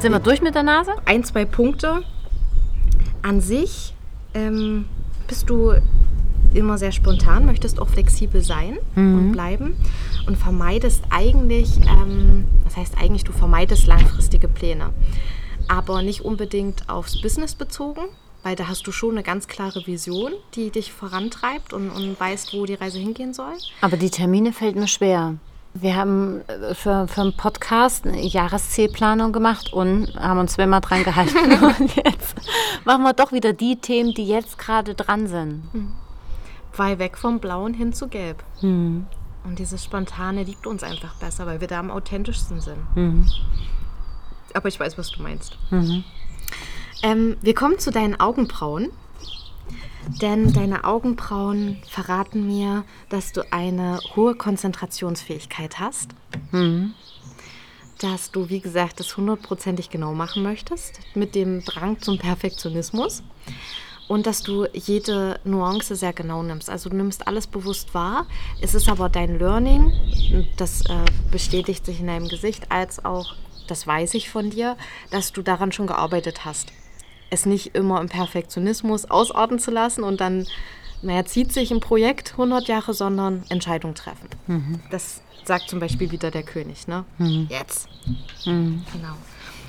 [0.00, 0.92] Sind wir durch mit der Nase?
[1.04, 2.02] Ein, zwei Punkte.
[3.22, 3.94] An sich
[4.34, 4.86] ähm,
[5.28, 5.74] bist du
[6.54, 9.18] immer sehr spontan, möchtest auch flexibel sein mhm.
[9.18, 9.76] und bleiben
[10.26, 14.90] und vermeidest eigentlich, ähm, das heißt eigentlich, du vermeidest langfristige Pläne,
[15.68, 18.02] aber nicht unbedingt aufs Business bezogen,
[18.42, 22.54] Weil da hast du schon eine ganz klare Vision, die dich vorantreibt und, und weißt,
[22.54, 23.54] wo die Reise hingehen soll.
[23.80, 25.36] Aber die Termine fällt mir schwer.
[25.74, 31.04] Wir haben äh, für, für einen Podcast eine Jahreszielplanung gemacht und haben uns zweimal dran
[31.04, 31.38] gehalten.
[31.78, 32.34] und jetzt
[32.84, 35.62] machen wir doch wieder die Themen, die jetzt gerade dran sind.
[36.76, 38.42] Weil weg vom Blauen hin zu Gelb.
[38.60, 39.06] Hm.
[39.44, 42.96] Und dieses Spontane liegt uns einfach besser, weil wir da am authentischsten sind.
[42.96, 43.26] Mhm.
[44.54, 45.58] Aber ich weiß, was du meinst.
[47.02, 48.90] Ähm, wir kommen zu deinen Augenbrauen.
[50.20, 56.10] Denn deine Augenbrauen verraten mir, dass du eine hohe Konzentrationsfähigkeit hast.
[58.00, 63.22] Dass du, wie gesagt, das hundertprozentig genau machen möchtest, mit dem Drang zum Perfektionismus.
[64.08, 66.68] Und dass du jede Nuance sehr genau nimmst.
[66.68, 68.26] Also du nimmst alles bewusst wahr.
[68.60, 69.92] Es ist aber dein Learning,
[70.56, 73.36] das äh, bestätigt sich in deinem Gesicht, als auch,
[73.68, 74.76] das weiß ich von dir,
[75.10, 76.72] dass du daran schon gearbeitet hast
[77.32, 80.46] es nicht immer im Perfektionismus ausarten zu lassen und dann,
[81.00, 84.28] naja, zieht sich ein Projekt 100 Jahre, sondern Entscheidung treffen.
[84.90, 87.04] Das sagt zum Beispiel wieder der König, ne?
[87.48, 87.88] Jetzt.
[88.44, 89.16] Genau.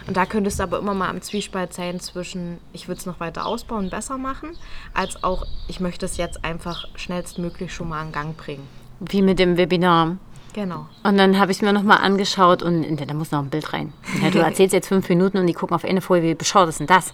[0.06, 3.22] Und da könntest du aber immer mal am Zwiespalt sein zwischen, ich würde es noch
[3.22, 4.50] weiter ausbauen, besser machen,
[4.94, 8.68] als auch, ich möchte es jetzt einfach schnellstmöglich schon mal in Gang bringen.
[9.00, 10.18] Wie mit dem Webinar.
[10.54, 10.88] Genau.
[11.04, 13.94] Und dann habe ich mir nochmal angeschaut und da muss noch ein Bild rein.
[14.22, 16.80] Ja, du erzählst jetzt fünf Minuten und die gucken auf eine Folie, wie bescheuert ist
[16.80, 17.14] denn das?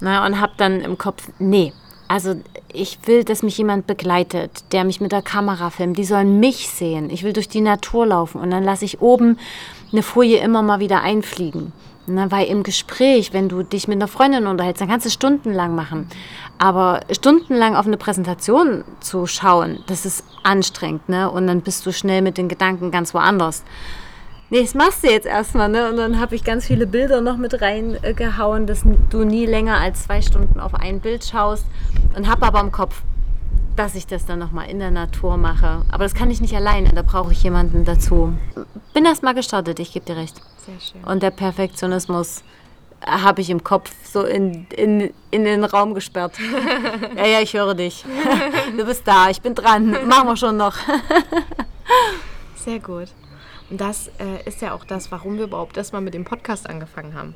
[0.00, 1.72] Na, und habe dann im Kopf, nee,
[2.08, 2.34] also
[2.72, 5.96] ich will, dass mich jemand begleitet, der mich mit der Kamera filmt.
[5.96, 7.08] Die sollen mich sehen.
[7.08, 9.38] Ich will durch die Natur laufen und dann lasse ich oben
[9.92, 11.72] eine Folie immer mal wieder einfliegen.
[12.08, 15.76] Na, weil im Gespräch, wenn du dich mit einer Freundin unterhältst, dann kannst du stundenlang
[15.76, 16.08] machen.
[16.58, 21.08] Aber stundenlang auf eine Präsentation zu schauen, das ist anstrengend.
[21.08, 21.30] Ne?
[21.30, 23.62] Und dann bist du schnell mit den Gedanken ganz woanders.
[24.52, 25.88] Nee, das machst du jetzt erstmal, ne?
[25.88, 30.02] Und dann habe ich ganz viele Bilder noch mit reingehauen, dass du nie länger als
[30.04, 31.64] zwei Stunden auf ein Bild schaust.
[32.16, 33.02] Und habe aber im Kopf,
[33.76, 35.82] dass ich das dann nochmal in der Natur mache.
[35.92, 38.32] Aber das kann ich nicht alleine, da brauche ich jemanden dazu.
[38.92, 40.40] Bin erst mal gestartet, ich gebe dir recht.
[40.66, 41.04] Sehr schön.
[41.04, 42.42] Und der Perfektionismus
[43.06, 46.34] habe ich im Kopf so in, in, in den Raum gesperrt.
[47.16, 48.04] ja, ja, ich höre dich.
[48.76, 49.90] Du bist da, ich bin dran.
[50.08, 50.74] Machen wir schon noch.
[52.56, 53.08] Sehr gut.
[53.70, 57.14] Und das äh, ist ja auch das, warum wir überhaupt erstmal mit dem Podcast angefangen
[57.14, 57.34] haben.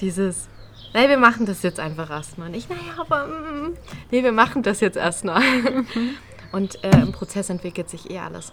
[0.00, 0.48] Dieses,
[0.94, 2.48] nee, wir machen das jetzt einfach erstmal.
[2.48, 3.76] Nicht, naja, aber mm,
[4.10, 5.42] nee, wir machen das jetzt erstmal.
[6.52, 8.52] Und äh, im Prozess entwickelt sich eh alles.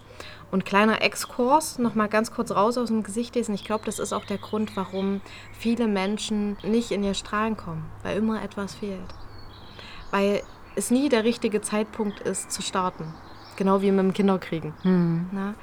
[0.52, 3.54] Und kleiner Exkurs, nochmal ganz kurz raus aus dem Gesicht lesen.
[3.54, 5.20] Ich glaube, das ist auch der Grund, warum
[5.52, 9.14] viele Menschen nicht in ihr Strahlen kommen, weil immer etwas fehlt.
[10.10, 10.42] Weil
[10.76, 13.12] es nie der richtige Zeitpunkt ist zu starten.
[13.56, 14.74] Genau wie mit dem Kinderkriegen.
[15.32, 15.54] Na?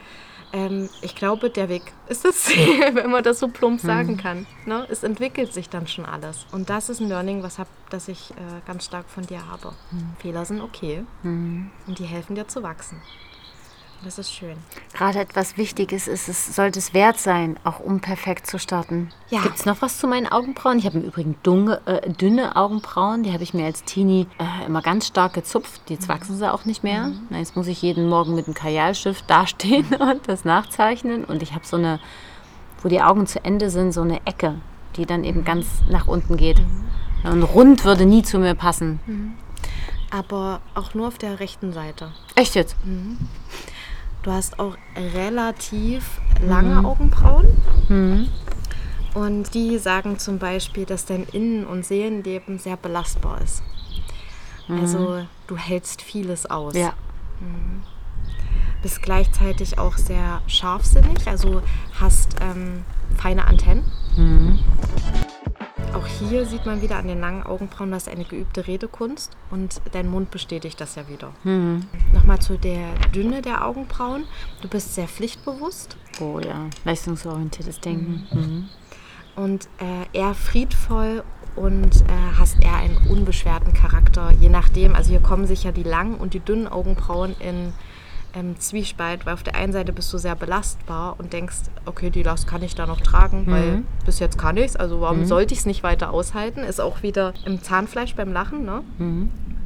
[0.56, 4.48] Ähm, ich glaube, der Weg ist das Ziel, wenn man das so plump sagen kann.
[4.66, 4.88] Ne?
[4.90, 6.48] Es entwickelt sich dann schon alles.
[6.54, 8.36] Und das ist ein Learning, was hab, das ich äh,
[8.66, 9.74] ganz stark von dir habe.
[10.20, 13.02] Fehler sind okay und die helfen dir zu wachsen.
[14.06, 14.56] Das ist schön.
[14.94, 19.10] Gerade etwas Wichtiges ist, es sollte es wert sein, auch um perfekt zu starten.
[19.32, 19.42] Ja.
[19.42, 20.78] Gibt es noch was zu meinen Augenbrauen?
[20.78, 23.24] Ich habe im Übrigen dunge, äh, dünne Augenbrauen.
[23.24, 25.90] Die habe ich mir als Teenie äh, immer ganz stark gezupft.
[25.90, 27.14] Jetzt wachsen sie auch nicht mehr.
[27.32, 31.26] Na, jetzt muss ich jeden Morgen mit einem Kajalstift dastehen und das nachzeichnen.
[31.26, 32.00] Und ich habe so eine,
[32.84, 34.54] wo die Augen zu Ende sind, so eine Ecke,
[34.98, 36.62] die dann eben ganz nach unten geht.
[37.24, 39.36] Und rund würde nie zu mir passen.
[40.12, 42.12] Aber auch nur auf der rechten Seite.
[42.36, 42.76] Echt jetzt?
[44.26, 44.76] Du hast auch
[45.14, 47.48] relativ lange Augenbrauen.
[49.14, 53.62] Und die sagen zum Beispiel, dass dein Innen- und Seelenleben sehr belastbar ist.
[54.68, 56.74] Also du hältst vieles aus.
[56.76, 56.94] Ja.
[58.82, 61.62] Bist gleichzeitig auch sehr scharfsinnig, also
[62.00, 62.84] hast ähm,
[63.18, 63.84] feine Antennen.
[65.96, 70.10] Auch hier sieht man wieder an den langen Augenbrauen, dass eine geübte Redekunst und dein
[70.10, 71.32] Mund bestätigt das ja wieder.
[72.14, 74.26] Nochmal zu der Dünne der Augenbrauen.
[74.62, 78.28] Du bist sehr pflichtbewusst Oh ja, leistungsorientiertes Denken.
[78.32, 78.70] Mhm.
[79.36, 81.24] und äh, eher friedvoll
[81.56, 84.96] und äh, hast eher einen unbeschwerten Charakter, je nachdem.
[84.96, 87.74] Also hier kommen sich ja die langen und die dünnen Augenbrauen in
[88.36, 91.56] ähm, Zwiespalt, weil auf der einen Seite bist du sehr belastbar und denkst,
[91.86, 95.02] okay, die Last kann ich da noch tragen, weil bis jetzt kann ich es, also
[95.02, 96.60] warum sollte ich es nicht weiter aushalten?
[96.62, 98.82] Ist auch wieder im Zahnfleisch beim Lachen, ne?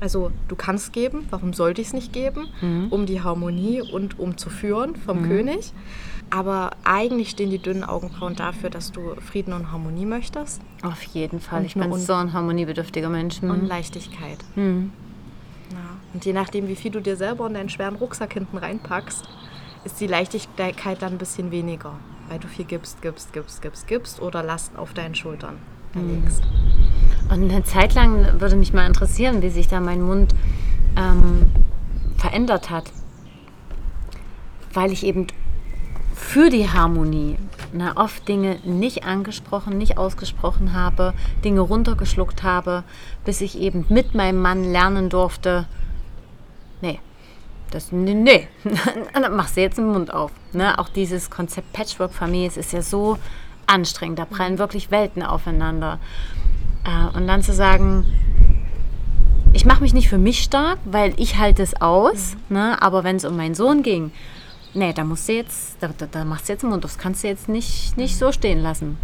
[0.01, 2.47] Also du kannst geben, warum sollte ich es nicht geben?
[2.89, 5.74] Um die Harmonie und um zu führen vom König.
[6.30, 11.39] Aber eigentlich stehen die dünnen Augenbrauen dafür, dass du Frieden und Harmonie möchtest Auf jeden
[11.39, 11.61] Fall.
[11.61, 13.41] Und Ich bin so ein harmoniebedürftiger Mensch.
[13.41, 13.67] und Mhm.
[13.67, 14.38] Leichtigkeit.
[16.20, 19.24] Und je nachdem, wie viel du dir selber in deinen schweren Rucksack hinten reinpackst,
[19.86, 21.93] ist die Leichtigkeit dann ein bisschen weniger,
[22.28, 25.55] weil du viel gibst, gibst, gibst, gibst, gibst oder Last auf deinen Schultern
[25.93, 26.43] legst.
[27.34, 30.36] Und eine Zeit lang würde mich mal interessieren, wie sich da mein Mund
[30.97, 31.49] ähm,
[32.17, 32.91] verändert hat.
[34.74, 35.28] Weil ich eben
[36.13, 37.38] für die Harmonie
[37.72, 41.13] na, oft Dinge nicht angesprochen, nicht ausgesprochen habe,
[41.45, 42.84] Dinge runtergeschluckt habe,
[43.24, 45.65] bis ich eben mit meinem Mann lernen durfte,
[46.82, 47.00] nee,
[47.72, 48.48] das, nee, nee.
[49.14, 50.32] dann machst du jetzt den Mund auf.
[50.54, 50.78] Ne?
[50.80, 53.18] Auch dieses Konzept Patchwork-Familie, ist ja so
[53.68, 56.00] anstrengend, da prallen wirklich Welten aufeinander.
[56.84, 58.06] Äh, und dann zu sagen,
[59.54, 62.56] ich mache mich nicht für mich stark, weil ich halte es aus, mhm.
[62.56, 62.82] ne?
[62.82, 64.12] aber wenn es um meinen Sohn ging,
[64.74, 67.24] nee, da musst du jetzt, da, da, da machst du jetzt den Mund, das kannst
[67.24, 68.98] du jetzt nicht, nicht so stehen lassen.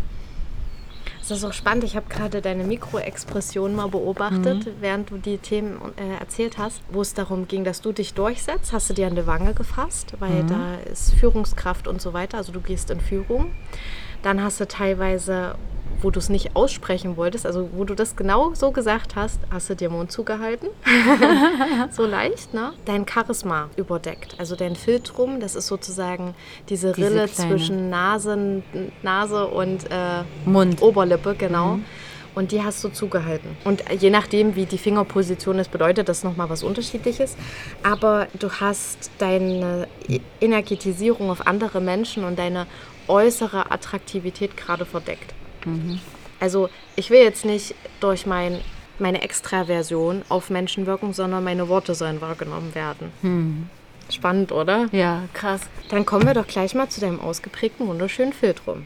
[1.28, 1.84] Das ist auch spannend.
[1.84, 4.72] Ich habe gerade deine Mikroexpression mal beobachtet, mhm.
[4.80, 8.74] während du die Themen äh, erzählt hast, wo es darum ging, dass du dich durchsetzt.
[8.74, 10.48] Hast du dir an die Wange gefasst, weil mhm.
[10.48, 12.38] da ist Führungskraft und so weiter.
[12.38, 13.52] Also du gehst in Führung.
[14.26, 15.56] Dann hast du teilweise
[16.02, 19.70] wo du es nicht aussprechen wolltest, also wo du das genau so gesagt hast, hast
[19.70, 20.70] du dir Mund zugehalten.
[21.92, 22.74] so leicht, ne?
[22.86, 24.36] Dein Charisma überdeckt.
[24.38, 26.36] Also dein Filtrum, das ist sozusagen
[26.70, 27.50] diese, diese Rille kleine.
[27.52, 28.62] zwischen Nase,
[29.02, 30.82] Nase und äh, Mund.
[30.82, 31.78] Oberlippe, genau.
[31.78, 31.86] Mhm.
[32.36, 33.56] Und die hast du zugehalten.
[33.64, 37.38] Und je nachdem, wie die Fingerposition ist, bedeutet das nochmal was Unterschiedliches.
[37.82, 39.88] Aber du hast deine
[40.42, 42.68] Energetisierung auf andere Menschen und deine
[43.08, 45.34] äußere Attraktivität gerade verdeckt.
[45.66, 46.00] Mhm.
[46.40, 48.60] Also ich will jetzt nicht durch mein,
[49.00, 53.12] meine Extraversion auf Menschen wirken, sondern meine Worte sollen wahrgenommen werden.
[53.22, 53.70] Mhm.
[54.10, 54.88] Spannend, oder?
[54.92, 55.62] Ja, krass.
[55.90, 58.86] Dann kommen wir doch gleich mal zu deinem ausgeprägten, wunderschönen Filtrum.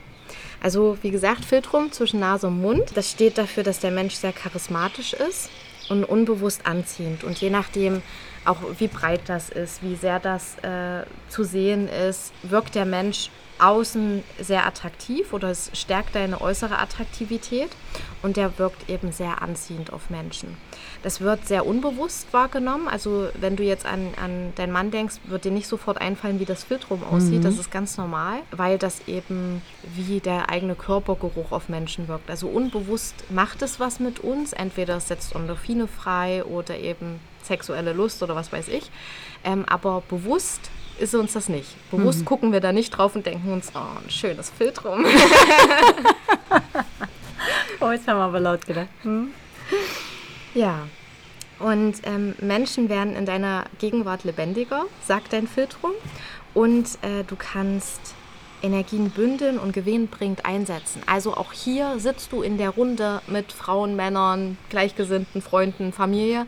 [0.61, 2.91] Also wie gesagt, Filtrum zwischen Nase und Mund.
[2.95, 5.49] Das steht dafür, dass der Mensch sehr charismatisch ist
[5.89, 7.23] und unbewusst anziehend.
[7.23, 8.01] Und je nachdem,
[8.45, 13.29] auch wie breit das ist, wie sehr das äh, zu sehen ist, wirkt der Mensch
[13.59, 17.69] außen sehr attraktiv oder es stärkt deine äußere Attraktivität
[18.21, 20.57] und der wirkt eben sehr anziehend auf Menschen.
[21.03, 22.87] Das wird sehr unbewusst wahrgenommen.
[22.87, 26.45] Also wenn du jetzt an, an deinen Mann denkst, wird dir nicht sofort einfallen, wie
[26.45, 27.39] das Filtrum aussieht.
[27.39, 27.43] Mhm.
[27.43, 32.29] Das ist ganz normal, weil das eben wie der eigene Körpergeruch auf Menschen wirkt.
[32.29, 34.53] Also unbewusst macht es was mit uns.
[34.53, 38.91] Entweder es setzt Endorphine frei oder eben sexuelle Lust oder was weiß ich.
[39.43, 40.69] Ähm, aber bewusst
[40.99, 41.69] ist uns das nicht.
[41.91, 42.25] Bewusst mhm.
[42.25, 45.05] gucken wir da nicht drauf und denken uns, oh, ein schönes Filtrum.
[47.79, 48.89] oh, jetzt haben wir aber laut gedacht.
[49.03, 49.31] Hm?
[50.53, 50.87] Ja.
[51.59, 55.91] Und ähm, Menschen werden in deiner Gegenwart lebendiger, sagt dein Filtrum.
[56.53, 58.15] Und äh, du kannst
[58.61, 61.01] Energien bündeln und gewinnbringend einsetzen.
[61.05, 66.45] Also auch hier sitzt du in der Runde mit Frauen, Männern, Gleichgesinnten, Freunden, Familie.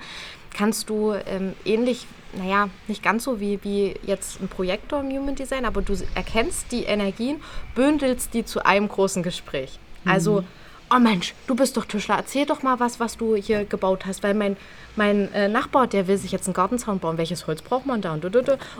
[0.54, 5.36] Kannst du ähm, ähnlich naja, nicht ganz so wie, wie jetzt ein Projektor im Human
[5.36, 7.42] Design, aber du erkennst die Energien,
[7.76, 9.80] bündelst die zu einem großen Gespräch.
[10.06, 10.48] Also, mhm.
[10.96, 14.24] oh Mensch, du bist doch Tischler, erzähl doch mal was, was du hier gebaut hast,
[14.24, 14.58] weil mein,
[14.96, 17.18] mein äh, Nachbar, der will sich jetzt einen Gartenzaun bauen.
[17.18, 18.14] Welches Holz braucht man da?
[18.14, 18.26] Und,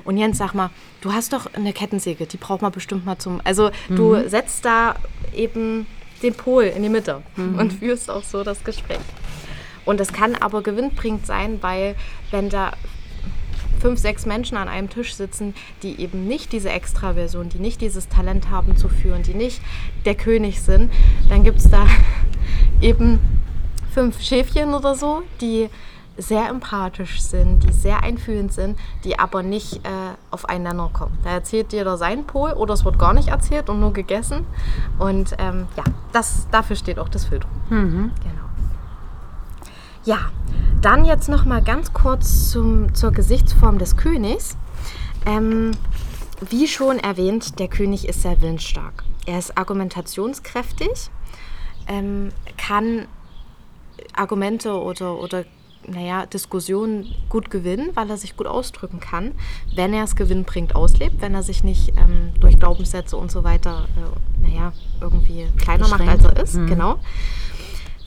[0.04, 0.70] und Jens, sag mal,
[1.02, 3.42] du hast doch eine Kettensäge, die braucht man bestimmt mal zum.
[3.44, 3.96] Also, mhm.
[3.96, 4.96] du setzt da
[5.34, 5.86] eben
[6.24, 7.60] den Pol in die Mitte mhm.
[7.60, 9.00] und führst auch so das Gespräch.
[9.86, 11.96] Und das kann aber gewinnbringend sein, weil
[12.30, 12.72] wenn da
[13.80, 18.08] fünf, sechs Menschen an einem Tisch sitzen, die eben nicht diese Extraversion, die nicht dieses
[18.08, 19.60] Talent haben zu führen, die nicht
[20.06, 20.92] der König sind,
[21.30, 21.88] dann gibt es da
[22.82, 23.20] eben
[23.92, 25.70] fünf Schäfchen oder so, die
[26.18, 29.90] sehr empathisch sind, die sehr einfühlend sind, die aber nicht äh,
[30.30, 31.18] auf einen Nenner kommen.
[31.24, 34.46] Da erzählt jeder seinen Pol oder es wird gar nicht erzählt und nur gegessen.
[35.00, 37.52] Und ähm, ja, das, dafür steht auch das Filtrum.
[37.70, 38.12] Mhm.
[38.22, 38.51] Genau.
[40.04, 40.32] Ja,
[40.82, 44.58] dann jetzt noch mal ganz kurz zum, zur Gesichtsform des Königs.
[45.26, 45.72] Ähm,
[46.50, 49.04] wie schon erwähnt, der König ist sehr willensstark.
[49.28, 51.12] Er ist argumentationskräftig,
[51.88, 53.06] ähm, kann
[54.16, 55.46] Argumente oder, oder
[55.88, 59.34] naja, Diskussionen gut gewinnen, weil er sich gut ausdrücken kann,
[59.76, 63.88] wenn er es gewinnbringend auslebt, wenn er sich nicht ähm, durch Glaubenssätze und so weiter,
[63.98, 66.56] äh, naja, irgendwie kleiner macht, als er ist.
[66.56, 66.68] Mhm.
[66.68, 67.00] Genau.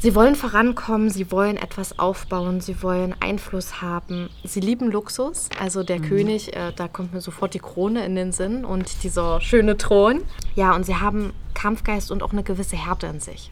[0.04, 4.28] Sie wollen vorankommen, sie wollen etwas aufbauen, sie wollen Einfluss haben.
[4.44, 5.48] Sie lieben Luxus.
[5.58, 6.02] Also der mhm.
[6.02, 10.20] König, äh, da kommt mir sofort die Krone in den Sinn und dieser schöne Thron.
[10.56, 13.50] Ja, und sie haben Kampfgeist und auch eine gewisse Härte in sich.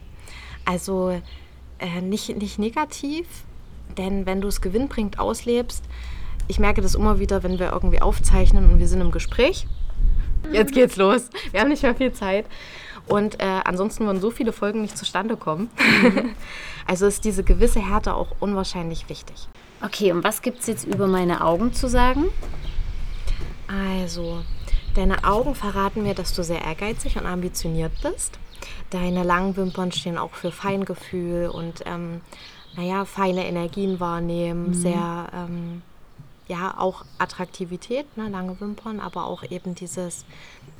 [0.63, 1.19] Also
[1.79, 3.25] äh, nicht, nicht negativ,
[3.97, 5.83] denn wenn du es gewinnbringend auslebst,
[6.47, 9.65] ich merke das immer wieder, wenn wir irgendwie aufzeichnen und wir sind im Gespräch.
[10.51, 11.31] Jetzt geht's los.
[11.49, 12.45] Wir haben nicht mehr viel Zeit.
[13.07, 15.69] Und äh, ansonsten würden so viele Folgen nicht zustande kommen.
[15.77, 16.35] Mhm.
[16.87, 19.47] also ist diese gewisse Härte auch unwahrscheinlich wichtig.
[19.81, 22.25] Okay, und was gibt es jetzt über meine Augen zu sagen?
[23.67, 24.43] Also,
[24.95, 28.39] deine Augen verraten mir, dass du sehr ehrgeizig und ambitioniert bist.
[28.91, 32.21] Deine langen Wimpern stehen auch für Feingefühl und ähm,
[32.75, 34.73] naja, feine Energien wahrnehmen, mhm.
[34.73, 35.81] sehr ähm,
[36.47, 40.25] ja auch Attraktivität, ne, lange Wimpern, aber auch eben dieses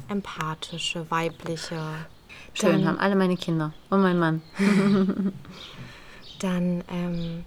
[0.07, 1.79] empathische, weibliche.
[2.53, 4.41] Schön, dann, haben alle meine Kinder und mein Mann.
[6.39, 7.45] dann ähm,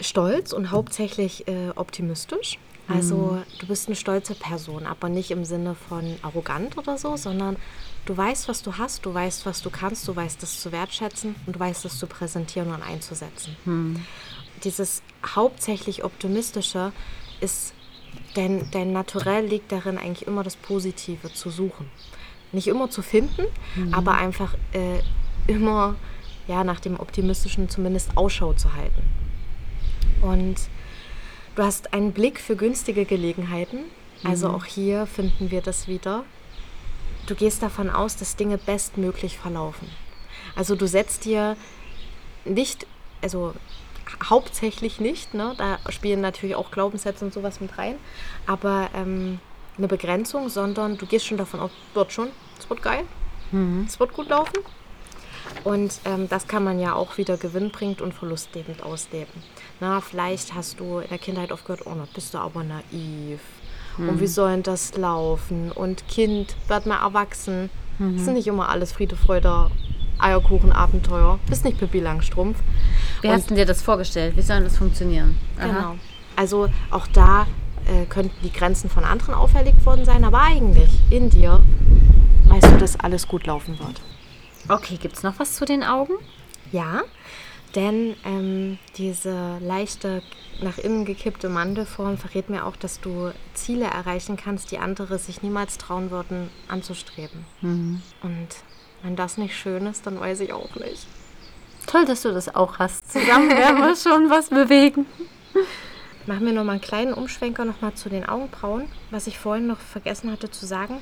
[0.00, 2.58] stolz und hauptsächlich äh, optimistisch.
[2.88, 3.42] Also mhm.
[3.58, 7.56] du bist eine stolze Person, aber nicht im Sinne von arrogant oder so, sondern
[8.04, 11.34] du weißt, was du hast, du weißt, was du kannst, du weißt das zu wertschätzen
[11.46, 13.56] und du weißt das zu präsentieren und einzusetzen.
[13.64, 14.06] Mhm.
[14.62, 16.92] Dieses hauptsächlich optimistische
[17.40, 17.74] ist,
[18.34, 21.90] dein, dein Naturell liegt darin, eigentlich immer das Positive zu suchen.
[22.56, 23.42] Nicht immer zu finden,
[23.74, 23.92] mhm.
[23.92, 25.00] aber einfach äh,
[25.46, 25.94] immer
[26.48, 29.02] ja, nach dem Optimistischen zumindest Ausschau zu halten.
[30.22, 30.56] Und
[31.54, 33.80] du hast einen Blick für günstige Gelegenheiten.
[34.24, 34.54] Also mhm.
[34.54, 36.24] auch hier finden wir das wieder.
[37.26, 39.88] Du gehst davon aus, dass Dinge bestmöglich verlaufen.
[40.54, 41.58] Also du setzt dir
[42.46, 42.86] nicht,
[43.20, 43.52] also
[44.24, 45.54] hauptsächlich nicht, ne?
[45.58, 47.96] da spielen natürlich auch Glaubenssätze und sowas mit rein,
[48.46, 49.40] aber ähm,
[49.76, 52.28] eine Begrenzung, sondern du gehst schon davon aus, wird schon,
[52.58, 53.04] es wird geil,
[53.52, 53.84] mhm.
[53.86, 54.58] es wird gut laufen.
[55.64, 59.42] Und ähm, das kann man ja auch wieder gewinnbringend und verlustlebend ausleben.
[59.80, 63.40] Na, vielleicht hast du in der Kindheit oft gehört, oh, na, bist du aber naiv.
[63.96, 64.08] Mhm.
[64.08, 65.72] Und wie soll das laufen?
[65.72, 67.70] Und Kind, wird mal erwachsen.
[67.98, 68.16] Mhm.
[68.16, 69.70] Das ist nicht immer alles Friede, Freude,
[70.18, 71.38] Eierkuchen, Abenteuer.
[71.48, 72.58] Bist nicht Pippi Langstrumpf.
[73.22, 74.36] Wie und, hast du dir das vorgestellt?
[74.36, 75.36] Wie soll das funktionieren?
[75.58, 75.66] Aha.
[75.66, 75.96] Genau.
[76.36, 77.46] Also auch da
[77.86, 81.62] äh, könnten die Grenzen von anderen auferlegt worden sein, aber eigentlich in dir
[82.48, 84.00] weißt du, dass alles gut laufen wird.
[84.68, 86.14] Okay, gibt es noch was zu den Augen?
[86.72, 87.02] Ja,
[87.74, 90.22] denn ähm, diese leichte
[90.62, 95.42] nach innen gekippte Mandelform verrät mir auch, dass du Ziele erreichen kannst, die andere sich
[95.42, 97.44] niemals trauen würden anzustreben.
[97.60, 98.00] Mhm.
[98.22, 98.48] Und
[99.02, 101.06] wenn das nicht schön ist, dann weiß ich auch nicht.
[101.86, 103.12] Toll, dass du das auch hast.
[103.12, 105.06] Zusammen werden wir schon was bewegen.
[106.26, 108.88] Machen wir nochmal einen kleinen Umschwenker nochmal zu den Augenbrauen.
[109.10, 111.00] Was ich vorhin noch vergessen hatte zu sagen,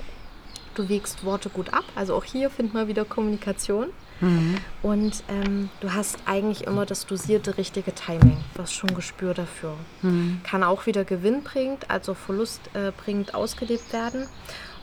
[0.75, 1.85] du wiegst Worte gut ab.
[1.95, 3.89] Also auch hier finden wir wieder Kommunikation.
[4.21, 4.57] Mhm.
[4.83, 8.37] Und ähm, du hast eigentlich immer das dosierte richtige Timing.
[8.55, 9.75] Du hast schon Gespür dafür.
[10.03, 10.41] Mhm.
[10.45, 14.27] Kann auch wieder gewinnbringend, also verlustbringend äh, ausgelebt werden.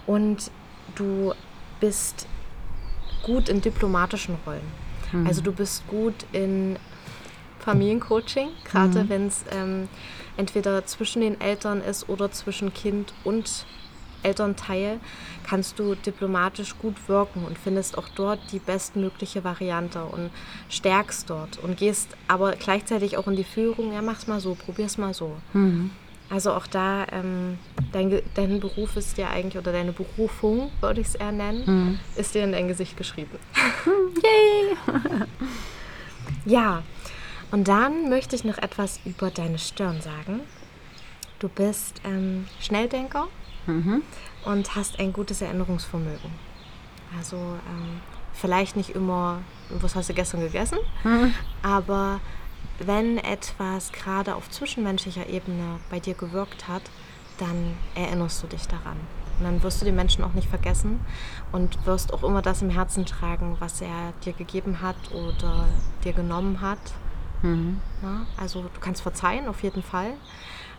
[0.08, 0.52] Und
[0.96, 1.34] du
[1.80, 2.28] bist
[3.24, 4.62] gut in diplomatischen Rollen.
[5.12, 5.28] Mhm.
[5.28, 6.78] Also du bist gut in
[7.60, 9.10] Familiencoaching, gerade mhm.
[9.10, 9.88] wenn es ähm,
[10.38, 13.66] entweder zwischen den Eltern ist oder zwischen Kind und
[14.24, 15.00] Elternteil,
[15.44, 20.30] kannst du diplomatisch gut wirken und findest auch dort die bestmögliche Variante und
[20.70, 24.98] stärkst dort und gehst aber gleichzeitig auch in die Führung, ja, mach's mal so, probier's
[24.98, 25.36] mal so.
[25.54, 25.92] Mhm.
[26.30, 27.58] Also auch da, ähm,
[27.92, 32.00] dein, dein Beruf ist ja eigentlich, oder deine Berufung, würde ich es eher nennen, mhm.
[32.16, 33.38] ist dir in dein Gesicht geschrieben.
[34.24, 35.26] Yay!
[36.46, 36.84] ja,
[37.52, 40.42] und dann möchte ich noch etwas über deine Stirn sagen.
[41.40, 43.28] Du bist ähm, Schnelldenker
[43.68, 44.04] mhm.
[44.46, 46.32] und hast ein gutes Erinnerungsvermögen.
[47.18, 48.02] Also ähm,
[48.34, 51.34] vielleicht nicht immer, was hast du gestern gegessen, mhm.
[51.62, 52.22] aber
[52.80, 56.84] wenn etwas gerade auf zwischenmenschlicher Ebene bei dir gewirkt hat,
[57.38, 58.98] dann erinnerst du dich daran.
[59.40, 61.00] Und dann wirst du den Menschen auch nicht vergessen
[61.52, 65.66] und wirst auch immer das im Herzen tragen, was er dir gegeben hat oder
[66.04, 66.80] dir genommen hat.
[67.42, 67.80] Mhm.
[68.02, 70.14] Ja, also du kannst verzeihen, auf jeden Fall,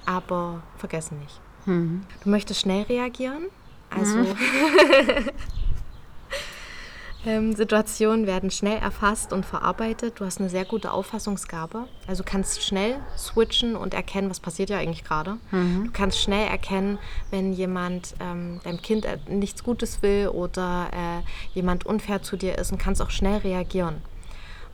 [0.06, 1.40] aber vergessen nicht.
[1.66, 2.04] Mhm.
[2.22, 3.44] Du möchtest schnell reagieren.
[3.90, 4.34] Also mhm.
[7.24, 10.18] Ähm, Situationen werden schnell erfasst und verarbeitet.
[10.18, 11.86] Du hast eine sehr gute Auffassungsgabe.
[12.06, 15.38] Also kannst schnell switchen und erkennen, was passiert ja eigentlich gerade.
[15.52, 15.84] Mhm.
[15.84, 16.98] Du kannst schnell erkennen,
[17.30, 22.58] wenn jemand ähm, deinem Kind äh, nichts Gutes will oder äh, jemand unfair zu dir
[22.58, 24.02] ist und kannst auch schnell reagieren.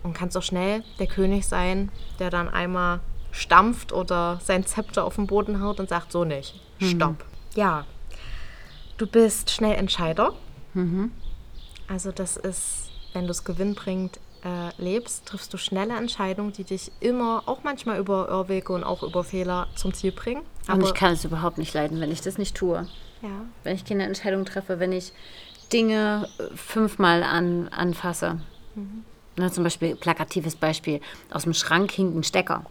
[0.03, 5.16] Und kannst auch schnell der König sein, der dann einmal stampft oder sein Zepter auf
[5.16, 6.61] den Boden haut und sagt, so nicht.
[6.80, 6.86] Mhm.
[6.86, 7.18] Stopp.
[7.18, 7.24] Mhm.
[7.55, 7.84] Ja.
[8.96, 10.32] Du bist schnell Entscheider.
[10.74, 11.12] Mhm.
[11.88, 16.92] Also das ist, wenn du es gewinnbringend äh, lebst, triffst du schnelle Entscheidungen, die dich
[17.01, 20.42] immer, auch manchmal über Irrwege und auch über Fehler zum Ziel bringen.
[20.66, 22.86] Aber und ich kann es überhaupt nicht leiden, wenn ich das nicht tue.
[23.22, 23.44] Ja.
[23.64, 25.12] Wenn ich keine Entscheidung treffe, wenn ich
[25.72, 28.40] Dinge fünfmal an, anfasse.
[28.74, 29.05] Mhm.
[29.39, 32.64] Na, zum Beispiel, plakatives Beispiel, aus dem Schrank hinkt ein Stecker.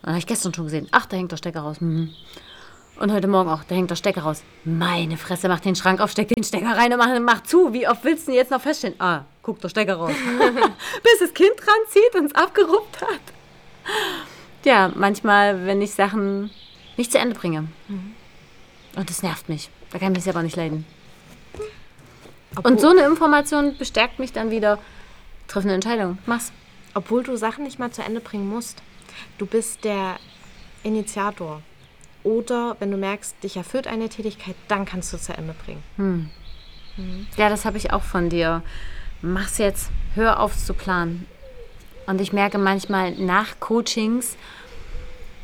[0.00, 1.82] Und habe ich gestern schon gesehen, ach, da hängt der Stecker raus.
[1.82, 2.14] Mhm.
[2.98, 4.42] Und heute Morgen auch, da hängt der Stecker raus.
[4.64, 7.74] Meine Fresse, mach den Schrank auf, steck den Stecker rein und mach, mach zu.
[7.74, 8.96] Wie oft willst du denn jetzt noch feststellen?
[8.98, 10.12] Ah, guck der Stecker raus.
[11.02, 13.20] Bis das Kind dran zieht und es abgeruppt hat.
[14.64, 16.50] Ja, manchmal, wenn ich Sachen
[16.96, 17.68] nicht zu Ende bringe.
[17.88, 18.14] Mhm.
[18.96, 19.68] Und das nervt mich.
[19.90, 20.86] Da kann ich mich selber nicht leiden.
[22.56, 24.78] Obwohl, und so eine Information bestärkt mich dann wieder,
[25.48, 26.52] triff eine Entscheidung, mach's.
[26.94, 28.82] Obwohl du Sachen nicht mal zu Ende bringen musst.
[29.36, 30.16] Du bist der
[30.82, 31.62] Initiator.
[32.22, 35.82] Oder wenn du merkst, dich erfüllt eine Tätigkeit, dann kannst du zu Ende bringen.
[35.96, 36.30] Hm.
[36.96, 37.26] Mhm.
[37.36, 38.62] Ja, das habe ich auch von dir.
[39.22, 41.26] Mach's jetzt, hör auf zu planen.
[42.06, 44.36] Und ich merke manchmal nach Coachings,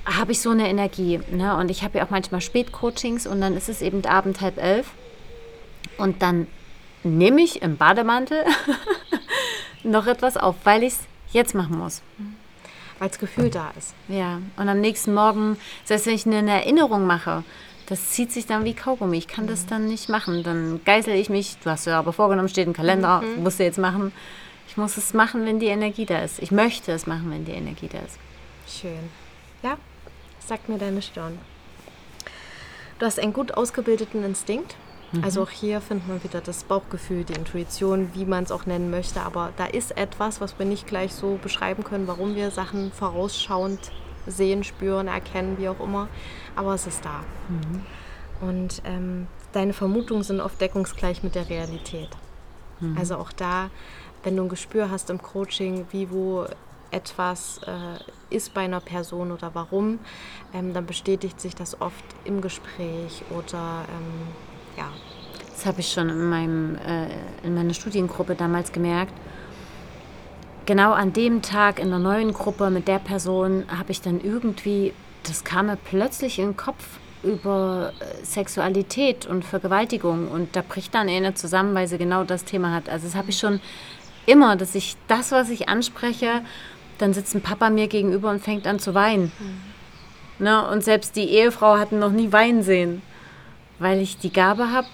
[0.06, 1.20] habe ich so eine Energie.
[1.30, 1.56] Ne?
[1.56, 4.90] Und ich habe ja auch manchmal Spätcoachings und dann ist es eben Abend halb elf.
[5.98, 6.46] Und dann
[7.02, 8.44] nehme ich im Bademantel
[9.84, 11.00] noch etwas auf, weil ich es
[11.32, 12.02] jetzt machen muss.
[12.98, 13.94] Weil das Gefühl da ist.
[14.08, 17.44] Ja, und am nächsten Morgen, selbst wenn ich eine Erinnerung mache,
[17.86, 19.18] das zieht sich dann wie Kaugummi.
[19.18, 19.48] Ich kann mhm.
[19.48, 20.42] das dann nicht machen.
[20.42, 21.56] Dann geißel ich mich.
[21.62, 23.42] Du hast ja aber vorgenommen, steht im Kalender, mhm.
[23.42, 24.12] musst du jetzt machen.
[24.68, 26.40] Ich muss es machen, wenn die Energie da ist.
[26.40, 28.18] Ich möchte es machen, wenn die Energie da ist.
[28.66, 29.10] Schön.
[29.62, 29.76] Ja,
[30.38, 31.38] sagt mir deine Stirn.
[32.98, 34.76] Du hast einen gut ausgebildeten Instinkt.
[35.14, 35.24] Mhm.
[35.24, 38.90] Also auch hier findet man wieder das Bauchgefühl, die Intuition, wie man es auch nennen
[38.90, 39.20] möchte.
[39.22, 43.92] Aber da ist etwas, was wir nicht gleich so beschreiben können, warum wir Sachen vorausschauend
[44.26, 46.08] sehen, spüren, erkennen, wie auch immer.
[46.56, 47.20] Aber es ist da.
[47.48, 48.48] Mhm.
[48.48, 52.10] Und ähm, deine Vermutungen sind oft deckungsgleich mit der Realität.
[52.80, 52.96] Mhm.
[52.98, 53.70] Also auch da,
[54.22, 56.46] wenn du ein Gespür hast im Coaching, wie wo
[56.90, 59.98] etwas äh, ist bei einer Person oder warum,
[60.52, 64.28] ähm, dann bestätigt sich das oft im Gespräch oder ähm,
[64.76, 64.90] ja.
[65.50, 67.08] Das habe ich schon in, meinem, äh,
[67.46, 69.12] in meiner Studiengruppe damals gemerkt.
[70.66, 74.92] Genau an dem Tag in der neuen Gruppe mit der Person habe ich dann irgendwie,
[75.22, 76.84] das kam mir plötzlich in den Kopf
[77.22, 82.44] über äh, Sexualität und Vergewaltigung und da bricht dann eine zusammen, weil sie genau das
[82.44, 82.88] Thema hat.
[82.88, 83.60] Also das habe ich schon
[84.26, 86.42] immer, dass ich das, was ich anspreche,
[86.98, 89.32] dann sitzt ein Papa mir gegenüber und fängt an zu weinen.
[89.38, 90.44] Mhm.
[90.44, 90.68] Ne?
[90.68, 93.02] Und selbst die Ehefrau hat noch nie weinen sehen,
[93.78, 94.86] weil ich die Gabe habe,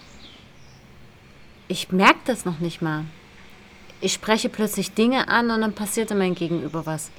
[1.69, 3.05] ich merke das noch nicht mal.
[4.01, 7.11] Ich spreche plötzlich Dinge an und dann passiert in mein Gegenüber was.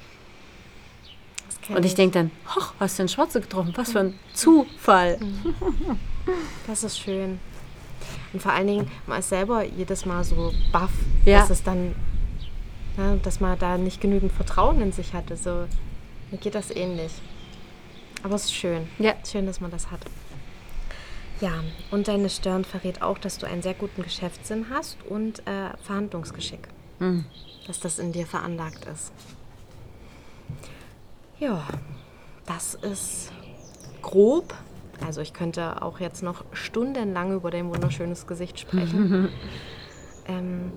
[1.68, 3.72] Und ich denke dann, hoch, hast du einen Schwarze getroffen?
[3.76, 5.18] Was für ein Zufall.
[6.68, 7.40] Das ist schön.
[8.32, 10.92] Und vor allen Dingen, man ist selber jedes Mal so baff,
[11.24, 11.40] ja.
[11.40, 11.96] dass es dann
[12.96, 15.36] ja, dass man da nicht genügend Vertrauen in sich hatte.
[15.36, 15.66] So,
[16.30, 17.12] mir geht das ähnlich.
[18.22, 18.88] Aber es ist schön.
[18.98, 19.14] Ja.
[19.28, 20.00] Schön, dass man das hat.
[21.42, 21.54] Ja,
[21.90, 26.68] und deine Stirn verrät auch, dass du einen sehr guten Geschäftssinn hast und äh, Verhandlungsgeschick.
[27.00, 27.24] Mhm.
[27.66, 29.12] Dass das in dir veranlagt ist.
[31.40, 31.64] Ja,
[32.46, 33.32] das ist
[34.02, 34.54] grob.
[35.04, 39.28] Also ich könnte auch jetzt noch stundenlang über dein wunderschönes Gesicht sprechen.
[40.28, 40.70] ähm,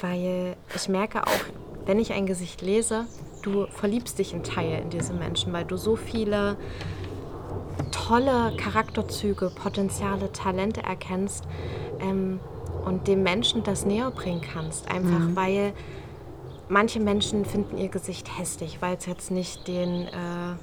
[0.00, 1.44] weil ich merke auch,
[1.84, 3.04] wenn ich ein Gesicht lese,
[3.42, 6.56] du verliebst dich in Teil in diese Menschen, weil du so viele
[7.90, 11.44] tolle Charakterzüge, Potenziale, Talente erkennst
[12.00, 12.40] ähm,
[12.84, 14.90] und dem Menschen das näher bringen kannst.
[14.90, 15.36] Einfach mhm.
[15.36, 15.72] weil
[16.68, 20.54] manche Menschen finden ihr Gesicht hässlich, weil es jetzt nicht den äh,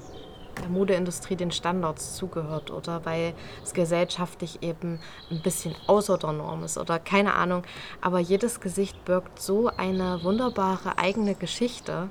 [0.60, 4.98] der Modeindustrie den Standards zugehört oder weil es gesellschaftlich eben
[5.30, 7.62] ein bisschen außer der Norm ist oder keine Ahnung.
[8.00, 12.08] Aber jedes Gesicht birgt so eine wunderbare eigene Geschichte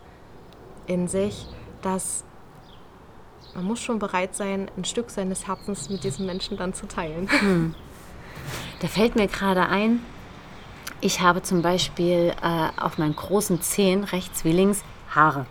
[0.85, 1.45] in sich,
[1.81, 2.23] dass
[3.57, 7.27] man muss schon bereit sein, ein Stück seines Herzens mit diesen Menschen dann zu teilen.
[7.27, 7.75] Hm.
[8.79, 9.99] Da fällt mir gerade ein,
[11.01, 15.47] ich habe zum Beispiel äh, auf meinen großen Zehen rechts wie links Haare.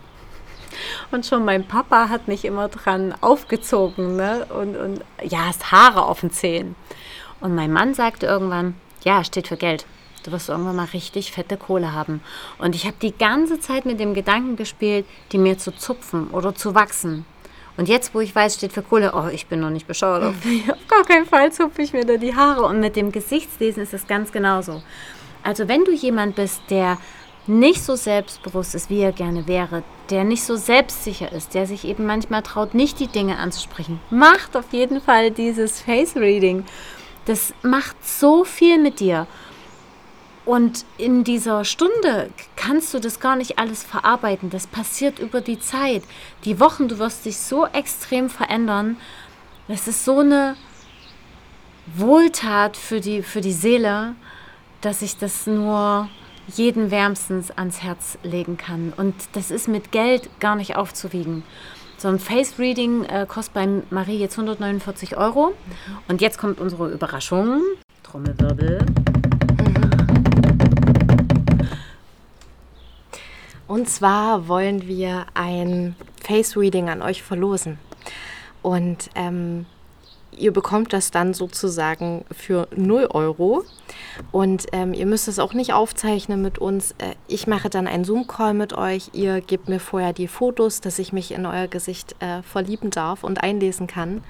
[1.11, 4.47] Und schon mein Papa hat mich immer dran aufgezogen ne?
[4.51, 6.77] und, und ja, hast Haare auf den Zehen.
[7.41, 9.85] Und mein Mann sagte irgendwann, ja, steht für Geld.
[10.23, 12.21] Du wirst irgendwann mal richtig fette Kohle haben.
[12.59, 16.55] Und ich habe die ganze Zeit mit dem Gedanken gespielt, die mir zu zupfen oder
[16.55, 17.25] zu wachsen.
[17.77, 20.23] Und jetzt, wo ich weiß, steht für Kohle, oh, ich bin noch nicht bescheuert.
[20.25, 22.63] Auf gar keinen Fall zupfe ich mir da die Haare.
[22.63, 24.83] Und mit dem Gesichtslesen ist es ganz genauso.
[25.43, 26.99] Also wenn du jemand bist, der
[27.47, 31.85] nicht so selbstbewusst ist, wie er gerne wäre, der nicht so selbstsicher ist, der sich
[31.85, 36.65] eben manchmal traut, nicht die Dinge anzusprechen, macht auf jeden Fall dieses Face Reading.
[37.27, 39.27] Das macht so viel mit dir.
[40.47, 44.49] Und in dieser Stunde kannst du das gar nicht alles verarbeiten.
[44.49, 46.05] Das passiert über die Zeit.
[46.45, 48.97] Die Wochen, du wirst dich so extrem verändern.
[49.67, 50.55] Das ist so eine
[51.95, 54.15] Wohltat für die, für die Seele,
[54.83, 56.09] dass ich das nur
[56.47, 58.93] jeden wärmstens ans Herz legen kann.
[58.97, 61.43] Und das ist mit Geld gar nicht aufzuwiegen.
[61.99, 65.55] So ein Face Reading äh, kostet bei Marie jetzt 149 Euro.
[66.07, 67.63] Und jetzt kommt unsere Überraschung.
[68.05, 68.79] Trommelwirbel.
[73.67, 77.79] Und zwar wollen wir ein Face Reading an euch verlosen.
[78.63, 79.67] Und ähm,
[80.37, 83.65] ihr bekommt das dann sozusagen für 0 Euro.
[84.33, 86.93] Und ähm, ihr müsst es auch nicht aufzeichnen mit uns.
[86.99, 89.11] Äh, ich mache dann einen Zoom-Call mit euch.
[89.13, 93.25] Ihr gebt mir vorher die Fotos, dass ich mich in euer Gesicht äh, verlieben darf
[93.25, 94.23] und einlesen kann.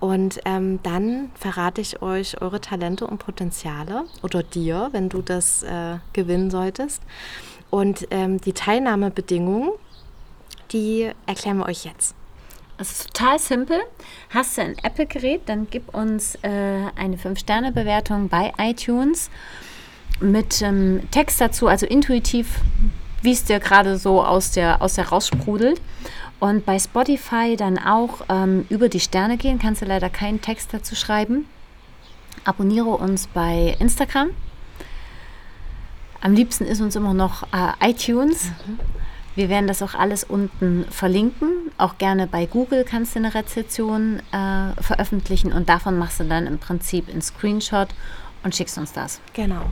[0.00, 5.62] Und ähm, dann verrate ich euch eure Talente und Potenziale oder dir, wenn du das
[5.62, 7.02] äh, gewinnen solltest.
[7.72, 9.70] Und ähm, die Teilnahmebedingungen,
[10.72, 12.14] die erklären wir euch jetzt.
[12.76, 13.80] Es ist total simpel.
[14.28, 16.48] Hast du ein Apple-Gerät, dann gib uns äh,
[16.96, 19.30] eine 5-Sterne-Bewertung bei iTunes
[20.20, 22.60] mit ähm, Text dazu, also intuitiv,
[23.22, 25.80] wie es dir gerade so aus der, aus der raussprudelt.
[26.40, 30.74] Und bei Spotify dann auch ähm, über die Sterne gehen, kannst du leider keinen Text
[30.74, 31.46] dazu schreiben.
[32.44, 34.28] Abonniere uns bei Instagram.
[36.22, 38.50] Am liebsten ist uns immer noch äh, iTunes.
[38.66, 38.78] Mhm.
[39.34, 41.48] Wir werden das auch alles unten verlinken.
[41.78, 46.46] Auch gerne bei Google kannst du eine Rezession äh, veröffentlichen und davon machst du dann
[46.46, 47.88] im Prinzip einen Screenshot
[48.44, 49.20] und schickst uns das.
[49.32, 49.62] Genau.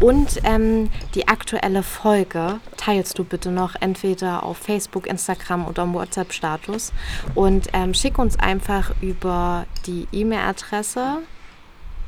[0.00, 5.94] Und ähm, die aktuelle Folge teilst du bitte noch entweder auf Facebook, Instagram oder im
[5.94, 6.92] WhatsApp-Status
[7.34, 11.18] und ähm, schick uns einfach über die E-Mail-Adresse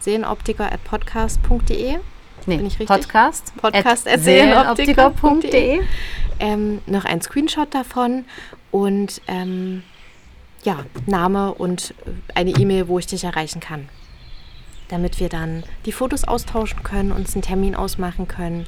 [0.01, 1.99] sehenoptiker.podcast.de.
[2.49, 2.89] Nee, Bin ich richtig?
[2.89, 3.53] Podcast.
[3.57, 5.81] Podcast at sehenoptiker.de.
[6.41, 8.25] Ähm, noch ein Screenshot davon
[8.71, 9.83] und ähm,
[10.63, 11.95] ja, Name und
[12.35, 13.89] eine E-Mail, wo ich dich erreichen kann
[14.89, 18.67] damit wir dann die Fotos austauschen können, uns einen Termin ausmachen können.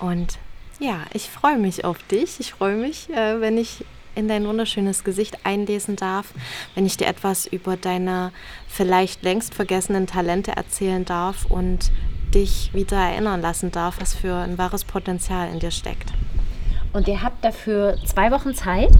[0.00, 0.38] Und
[0.78, 2.40] ja, ich freue mich auf dich.
[2.40, 3.84] Ich freue mich, äh, wenn ich
[4.16, 6.26] in dein wunderschönes Gesicht einlesen darf,
[6.74, 8.32] wenn ich dir etwas über deine
[8.68, 11.90] vielleicht längst vergessenen Talente erzählen darf und
[12.34, 16.12] dich wieder erinnern lassen darf, was für ein wahres Potenzial in dir steckt.
[16.92, 18.90] Und ihr habt dafür zwei Wochen Zeit,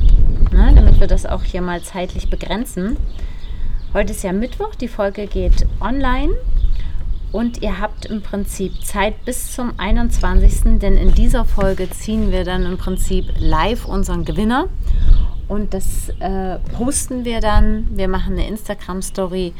[0.52, 2.96] ne, damit wir das auch hier mal zeitlich begrenzen.
[3.92, 6.32] Heute ist ja Mittwoch, die Folge geht online
[7.30, 10.78] und ihr habt im Prinzip Zeit bis zum 21.
[10.80, 14.68] Denn in dieser Folge ziehen wir dann im Prinzip live unseren Gewinner
[15.46, 17.88] und das äh, posten wir dann.
[17.90, 19.52] Wir machen eine Instagram-Story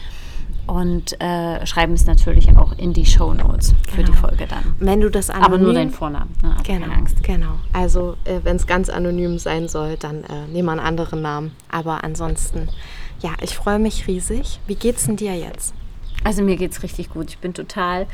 [0.66, 4.10] und äh, schreiben es natürlich auch in die Show Notes für genau.
[4.10, 4.74] die Folge dann.
[4.78, 6.34] Wenn du das anonym, aber nur dein Vornamen.
[6.42, 6.56] Ne?
[6.64, 7.22] Genau, keine Angst.
[7.22, 7.54] Genau.
[7.72, 11.52] Also äh, wenn es ganz anonym sein soll, dann äh, nehmen wir einen anderen Namen.
[11.70, 12.68] Aber ansonsten
[13.24, 14.60] ja, ich freue mich riesig.
[14.66, 15.74] Wie geht's denn dir jetzt?
[16.24, 17.30] Also mir geht's richtig gut.
[17.30, 18.06] Ich bin total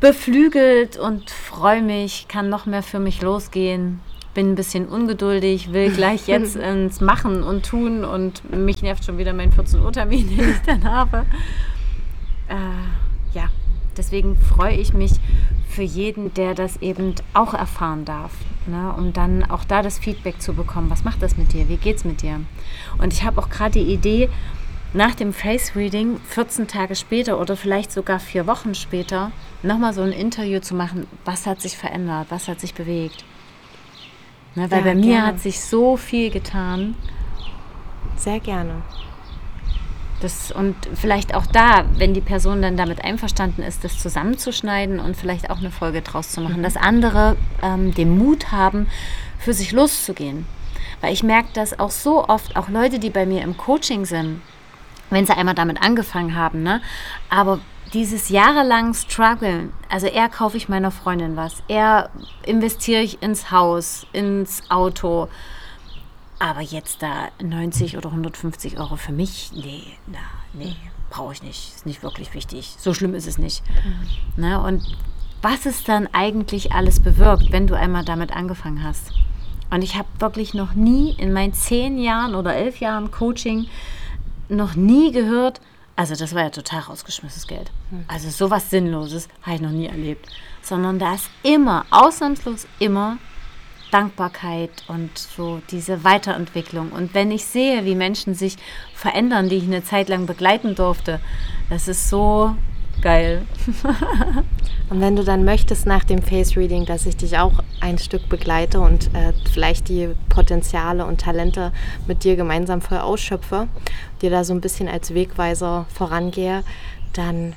[0.00, 4.00] beflügelt und freue mich, kann noch mehr für mich losgehen.
[4.32, 9.18] Bin ein bisschen ungeduldig, will gleich jetzt ins Machen und Tun und mich nervt schon
[9.18, 11.26] wieder mein 14 Uhr Termin, den ich dann habe.
[12.48, 13.48] Äh, ja,
[13.96, 15.12] deswegen freue ich mich
[15.68, 18.32] für jeden, der das eben auch erfahren darf.
[18.66, 18.92] Ne?
[18.96, 20.90] Um dann auch da das Feedback zu bekommen.
[20.90, 21.68] Was macht das mit dir?
[21.68, 22.40] Wie geht's mit dir?
[22.98, 24.28] Und ich habe auch gerade die Idee,
[24.94, 29.32] nach dem Face Reading 14 Tage später oder vielleicht sogar vier Wochen später
[29.62, 31.06] nochmal so ein Interview zu machen.
[31.24, 32.28] Was hat sich verändert?
[32.30, 33.24] Was hat sich bewegt?
[34.54, 35.26] Ne, weil ja, bei mir gerne.
[35.26, 36.94] hat sich so viel getan.
[38.16, 38.82] Sehr gerne.
[40.20, 45.16] Das, und vielleicht auch da, wenn die Person dann damit einverstanden ist, das zusammenzuschneiden und
[45.16, 46.62] vielleicht auch eine Folge draus zu machen, mhm.
[46.64, 48.88] dass andere ähm, den Mut haben,
[49.38, 50.46] für sich loszugehen.
[51.00, 54.40] Weil ich merke das auch so oft, auch Leute, die bei mir im Coaching sind,
[55.10, 56.80] wenn sie einmal damit angefangen haben, ne?
[57.30, 57.60] aber
[57.94, 62.10] dieses jahrelang Struggeln, also eher kaufe ich meiner Freundin was, eher
[62.44, 65.28] investiere ich ins Haus, ins Auto,
[66.38, 70.18] aber jetzt da 90 oder 150 Euro für mich, nee, na,
[70.52, 70.76] nee,
[71.10, 71.74] brauche ich nicht.
[71.74, 72.76] Ist nicht wirklich wichtig.
[72.78, 73.62] So schlimm ist es nicht.
[74.36, 74.42] Mhm.
[74.42, 74.60] Ne?
[74.60, 74.82] Und
[75.42, 79.12] was es dann eigentlich alles bewirkt, wenn du einmal damit angefangen hast.
[79.70, 83.66] Und ich habe wirklich noch nie in meinen zehn Jahren oder elf Jahren Coaching
[84.48, 85.60] noch nie gehört,
[85.94, 87.70] also das war ja total rausgeschmissenes Geld.
[87.90, 88.04] Mhm.
[88.08, 90.26] Also sowas Sinnloses habe ich noch nie erlebt.
[90.62, 93.18] Sondern da ist immer, ausnahmslos immer
[93.90, 96.90] Dankbarkeit und so diese Weiterentwicklung.
[96.90, 98.56] Und wenn ich sehe, wie Menschen sich
[98.94, 101.20] verändern, die ich eine Zeit lang begleiten durfte,
[101.70, 102.54] das ist so
[103.00, 103.46] geil.
[104.90, 108.28] und wenn du dann möchtest nach dem Face Reading, dass ich dich auch ein Stück
[108.28, 111.72] begleite und äh, vielleicht die Potenziale und Talente
[112.06, 113.68] mit dir gemeinsam voll ausschöpfe,
[114.22, 116.64] dir da so ein bisschen als Wegweiser vorangehe,
[117.12, 117.54] dann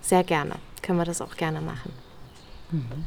[0.00, 0.56] sehr gerne.
[0.82, 1.92] Können wir das auch gerne machen.
[2.70, 3.04] Mhm.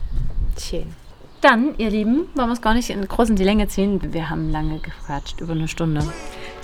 [0.60, 1.07] Schön.
[1.42, 4.02] Dann, ihr Lieben, wollen wir es gar nicht in groß in die Länge ziehen.
[4.12, 6.02] Wir haben lange gequatscht, über eine Stunde.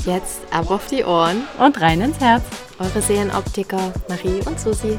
[0.04, 2.44] Jetzt ab auf die Ohren und rein ins Herz.
[2.80, 4.98] Eure Seelenoptiker Marie und Susi.